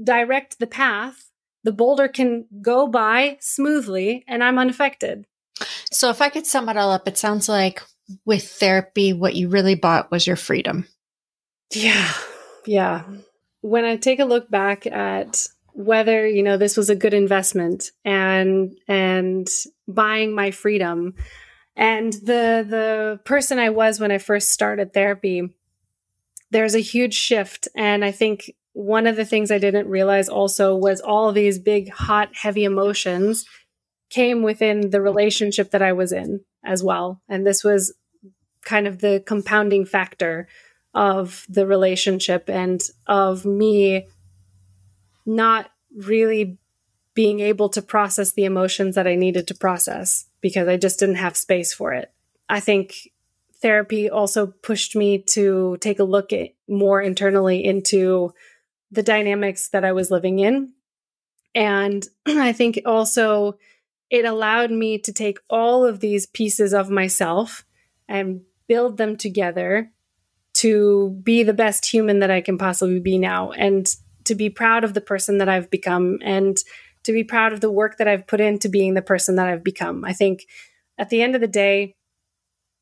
redirect 0.00 0.58
the 0.58 0.66
path. 0.66 1.30
The 1.62 1.72
boulder 1.72 2.08
can 2.08 2.46
go 2.62 2.86
by 2.86 3.36
smoothly 3.40 4.24
and 4.26 4.42
I'm 4.42 4.58
unaffected. 4.58 5.26
So, 5.92 6.08
if 6.08 6.22
I 6.22 6.30
could 6.30 6.46
sum 6.46 6.68
it 6.68 6.76
all 6.76 6.90
up, 6.90 7.06
it 7.06 7.18
sounds 7.18 7.48
like 7.48 7.82
with 8.24 8.48
therapy, 8.48 9.12
what 9.12 9.34
you 9.34 9.48
really 9.48 9.74
bought 9.74 10.10
was 10.10 10.26
your 10.26 10.36
freedom. 10.36 10.86
Yeah. 11.74 12.12
Yeah. 12.66 13.04
When 13.60 13.84
I 13.84 13.96
take 13.96 14.20
a 14.20 14.24
look 14.24 14.50
back 14.50 14.86
at 14.86 15.46
whether, 15.72 16.26
you 16.26 16.42
know, 16.42 16.56
this 16.56 16.76
was 16.76 16.88
a 16.88 16.96
good 16.96 17.14
investment 17.14 17.90
and, 18.04 18.72
and 18.88 19.46
buying 19.86 20.34
my 20.34 20.50
freedom, 20.50 21.14
and 21.76 22.12
the 22.12 22.66
the 22.68 23.20
person 23.24 23.58
I 23.58 23.70
was 23.70 24.00
when 24.00 24.10
I 24.10 24.18
first 24.18 24.50
started 24.50 24.92
therapy, 24.92 25.48
there's 26.50 26.74
a 26.74 26.80
huge 26.80 27.14
shift. 27.14 27.68
And 27.76 28.04
I 28.04 28.10
think 28.10 28.52
one 28.80 29.06
of 29.06 29.16
the 29.16 29.26
things 29.26 29.50
I 29.50 29.58
didn't 29.58 29.88
realize 29.88 30.28
also 30.28 30.74
was 30.74 31.00
all 31.00 31.32
these 31.32 31.58
big, 31.58 31.90
hot, 31.90 32.30
heavy 32.34 32.64
emotions 32.64 33.44
came 34.08 34.42
within 34.42 34.90
the 34.90 35.02
relationship 35.02 35.70
that 35.70 35.82
I 35.82 35.92
was 35.92 36.12
in 36.12 36.40
as 36.64 36.82
well. 36.82 37.20
And 37.28 37.46
this 37.46 37.62
was 37.62 37.94
kind 38.64 38.86
of 38.86 39.00
the 39.00 39.22
compounding 39.26 39.84
factor 39.84 40.48
of 40.94 41.44
the 41.48 41.66
relationship 41.66 42.48
and 42.48 42.80
of 43.06 43.44
me 43.44 44.08
not 45.26 45.70
really 45.94 46.58
being 47.14 47.40
able 47.40 47.68
to 47.68 47.82
process 47.82 48.32
the 48.32 48.44
emotions 48.44 48.94
that 48.94 49.06
I 49.06 49.14
needed 49.14 49.46
to 49.48 49.54
process 49.54 50.26
because 50.40 50.68
I 50.68 50.78
just 50.78 50.98
didn't 50.98 51.16
have 51.16 51.36
space 51.36 51.72
for 51.72 51.92
it. 51.92 52.10
I 52.48 52.60
think 52.60 53.10
therapy 53.60 54.08
also 54.08 54.46
pushed 54.46 54.96
me 54.96 55.18
to 55.18 55.76
take 55.80 55.98
a 55.98 56.04
look 56.04 56.32
at 56.32 56.50
more 56.66 57.02
internally 57.02 57.62
into 57.62 58.32
the 58.90 59.02
dynamics 59.02 59.68
that 59.68 59.84
I 59.84 59.92
was 59.92 60.10
living 60.10 60.38
in. 60.38 60.72
And 61.54 62.06
I 62.26 62.52
think 62.52 62.80
also 62.84 63.58
it 64.10 64.24
allowed 64.24 64.70
me 64.70 64.98
to 64.98 65.12
take 65.12 65.38
all 65.48 65.84
of 65.84 66.00
these 66.00 66.26
pieces 66.26 66.74
of 66.74 66.90
myself 66.90 67.64
and 68.08 68.42
build 68.66 68.96
them 68.96 69.16
together 69.16 69.92
to 70.52 71.10
be 71.22 71.42
the 71.42 71.54
best 71.54 71.86
human 71.86 72.18
that 72.18 72.30
I 72.30 72.40
can 72.40 72.58
possibly 72.58 73.00
be 73.00 73.18
now 73.18 73.52
and 73.52 73.86
to 74.24 74.34
be 74.34 74.50
proud 74.50 74.84
of 74.84 74.94
the 74.94 75.00
person 75.00 75.38
that 75.38 75.48
I've 75.48 75.70
become 75.70 76.18
and 76.22 76.58
to 77.04 77.12
be 77.12 77.24
proud 77.24 77.52
of 77.52 77.60
the 77.60 77.70
work 77.70 77.98
that 77.98 78.08
I've 78.08 78.26
put 78.26 78.40
into 78.40 78.68
being 78.68 78.94
the 78.94 79.02
person 79.02 79.36
that 79.36 79.48
I've 79.48 79.64
become. 79.64 80.04
I 80.04 80.12
think 80.12 80.46
at 80.98 81.08
the 81.08 81.22
end 81.22 81.34
of 81.34 81.40
the 81.40 81.48
day, 81.48 81.96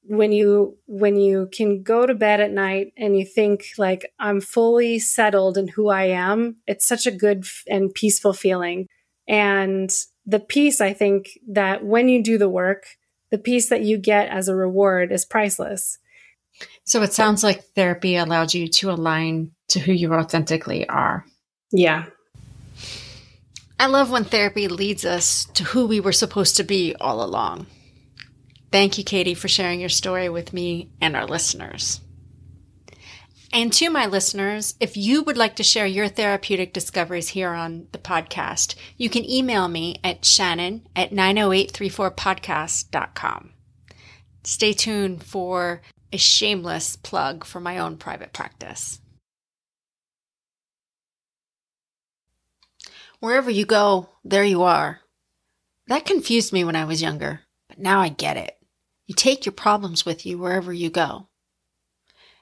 when 0.09 0.33
you 0.33 0.77
when 0.87 1.16
you 1.16 1.49
can 1.53 1.83
go 1.83 2.07
to 2.07 2.14
bed 2.14 2.40
at 2.40 2.51
night 2.51 2.92
and 2.97 3.16
you 3.16 3.25
think 3.25 3.66
like 3.77 4.12
I'm 4.18 4.40
fully 4.40 4.99
settled 4.99 5.59
in 5.59 5.68
who 5.68 5.88
I 5.88 6.05
am, 6.05 6.57
it's 6.66 6.87
such 6.87 7.07
a 7.07 7.12
good 7.12 7.44
and 7.68 7.94
peaceful 7.94 8.33
feeling. 8.33 8.87
And 9.29 9.90
the 10.27 10.40
peace 10.40 10.81
I 10.81 10.92
think 10.94 11.38
that 11.49 11.85
when 11.85 12.09
you 12.09 12.23
do 12.23 12.38
the 12.38 12.49
work, 12.49 12.87
the 13.31 13.38
peace 13.38 13.68
that 13.68 13.83
you 13.83 13.99
get 13.99 14.29
as 14.31 14.49
a 14.49 14.57
reward 14.57 15.12
is 15.12 15.25
priceless. 15.25 15.99
So 16.85 17.03
it 17.03 17.12
sounds 17.12 17.44
like 17.44 17.64
therapy 17.75 18.16
allowed 18.16 18.55
you 18.55 18.66
to 18.68 18.90
align 18.90 19.53
to 19.68 19.79
who 19.79 19.92
you 19.92 20.12
authentically 20.14 20.88
are. 20.88 21.25
Yeah, 21.71 22.07
I 23.81 23.87
love 23.87 24.11
when 24.11 24.25
therapy 24.25 24.66
leads 24.66 25.05
us 25.05 25.44
to 25.55 25.62
who 25.62 25.87
we 25.87 26.01
were 26.01 26.12
supposed 26.12 26.57
to 26.57 26.64
be 26.64 26.97
all 27.01 27.23
along. 27.23 27.66
Thank 28.70 28.98
you, 28.98 29.04
Katie, 29.04 29.33
for 29.35 29.48
sharing 29.48 29.81
your 29.81 29.88
story 29.88 30.28
with 30.28 30.52
me 30.52 30.90
and 31.00 31.16
our 31.16 31.26
listeners. 31.26 32.02
And 33.50 33.72
to 33.74 33.88
my 33.88 34.04
listeners, 34.04 34.74
if 34.78 34.94
you 34.96 35.22
would 35.22 35.38
like 35.38 35.57
to 35.57 35.62
share 35.62 35.87
your 35.87 36.09
therapeutic 36.09 36.74
discoveries 36.74 37.31
here 37.31 37.52
on 37.52 37.87
the 37.92 37.98
podcast, 37.98 38.74
you 38.98 39.09
can 39.09 39.24
email 39.28 39.68
me 39.68 39.96
at 40.04 40.22
shannon 40.24 40.87
at 40.94 41.12
90834podcast.com. 41.12 43.52
Stay 44.44 44.72
tuned 44.74 45.24
for 45.24 45.81
a 46.12 46.18
shameless 46.18 46.96
plug 46.96 47.44
for 47.44 47.61
my 47.61 47.78
own 47.78 47.96
private 47.96 48.35
practice. 48.35 49.00
Wherever 53.20 53.50
you 53.50 53.64
go, 53.64 54.11
there 54.24 54.44
you 54.44 54.62
are. 54.62 55.00
That 55.87 56.04
confused 56.04 56.52
me 56.52 56.64
when 56.64 56.76
I 56.76 56.85
was 56.85 57.00
younger, 57.00 57.40
but 57.68 57.78
now 57.78 58.00
I 58.00 58.11
get 58.11 58.37
it. 58.37 58.58
You 59.09 59.14
take 59.14 59.47
your 59.47 59.55
problems 59.55 60.05
with 60.05 60.27
you 60.27 60.37
wherever 60.37 60.71
you 60.71 60.90
go. 60.90 61.29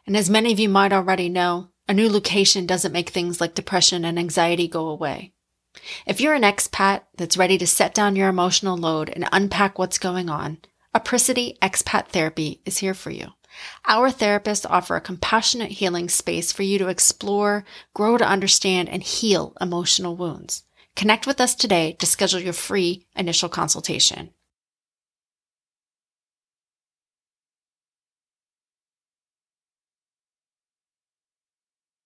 And 0.04 0.16
as 0.16 0.28
many 0.28 0.52
of 0.52 0.58
you 0.58 0.68
might 0.68 0.92
already 0.92 1.28
know, 1.28 1.68
a 1.88 1.94
new 1.94 2.10
location 2.10 2.66
doesn't 2.66 2.92
make 2.92 3.10
things 3.10 3.40
like 3.40 3.54
depression 3.54 4.04
and 4.04 4.18
anxiety 4.18 4.66
go 4.66 4.88
away. 4.88 5.32
If 6.06 6.20
you're 6.20 6.34
an 6.34 6.42
expat 6.42 7.02
that's 7.16 7.36
ready 7.36 7.56
to 7.58 7.68
set 7.68 7.94
down 7.94 8.16
your 8.16 8.28
emotional 8.28 8.76
load 8.76 9.10
and 9.10 9.28
unpack 9.30 9.78
what's 9.78 9.98
going 9.98 10.28
on, 10.28 10.58
Apricity 10.92 11.56
Expat 11.62 12.08
Therapy 12.08 12.62
is 12.64 12.78
here 12.78 12.94
for 12.94 13.10
you. 13.10 13.28
Our 13.86 14.10
therapists 14.10 14.66
offer 14.68 14.96
a 14.96 15.00
compassionate 15.00 15.70
healing 15.70 16.08
space 16.08 16.50
for 16.50 16.64
you 16.64 16.78
to 16.78 16.88
explore, 16.88 17.64
grow 17.94 18.18
to 18.18 18.26
understand, 18.26 18.88
and 18.88 19.04
heal 19.04 19.56
emotional 19.60 20.16
wounds. 20.16 20.64
Connect 20.96 21.28
with 21.28 21.40
us 21.40 21.54
today 21.54 21.92
to 22.00 22.06
schedule 22.06 22.40
your 22.40 22.52
free 22.52 23.06
initial 23.14 23.48
consultation. 23.48 24.30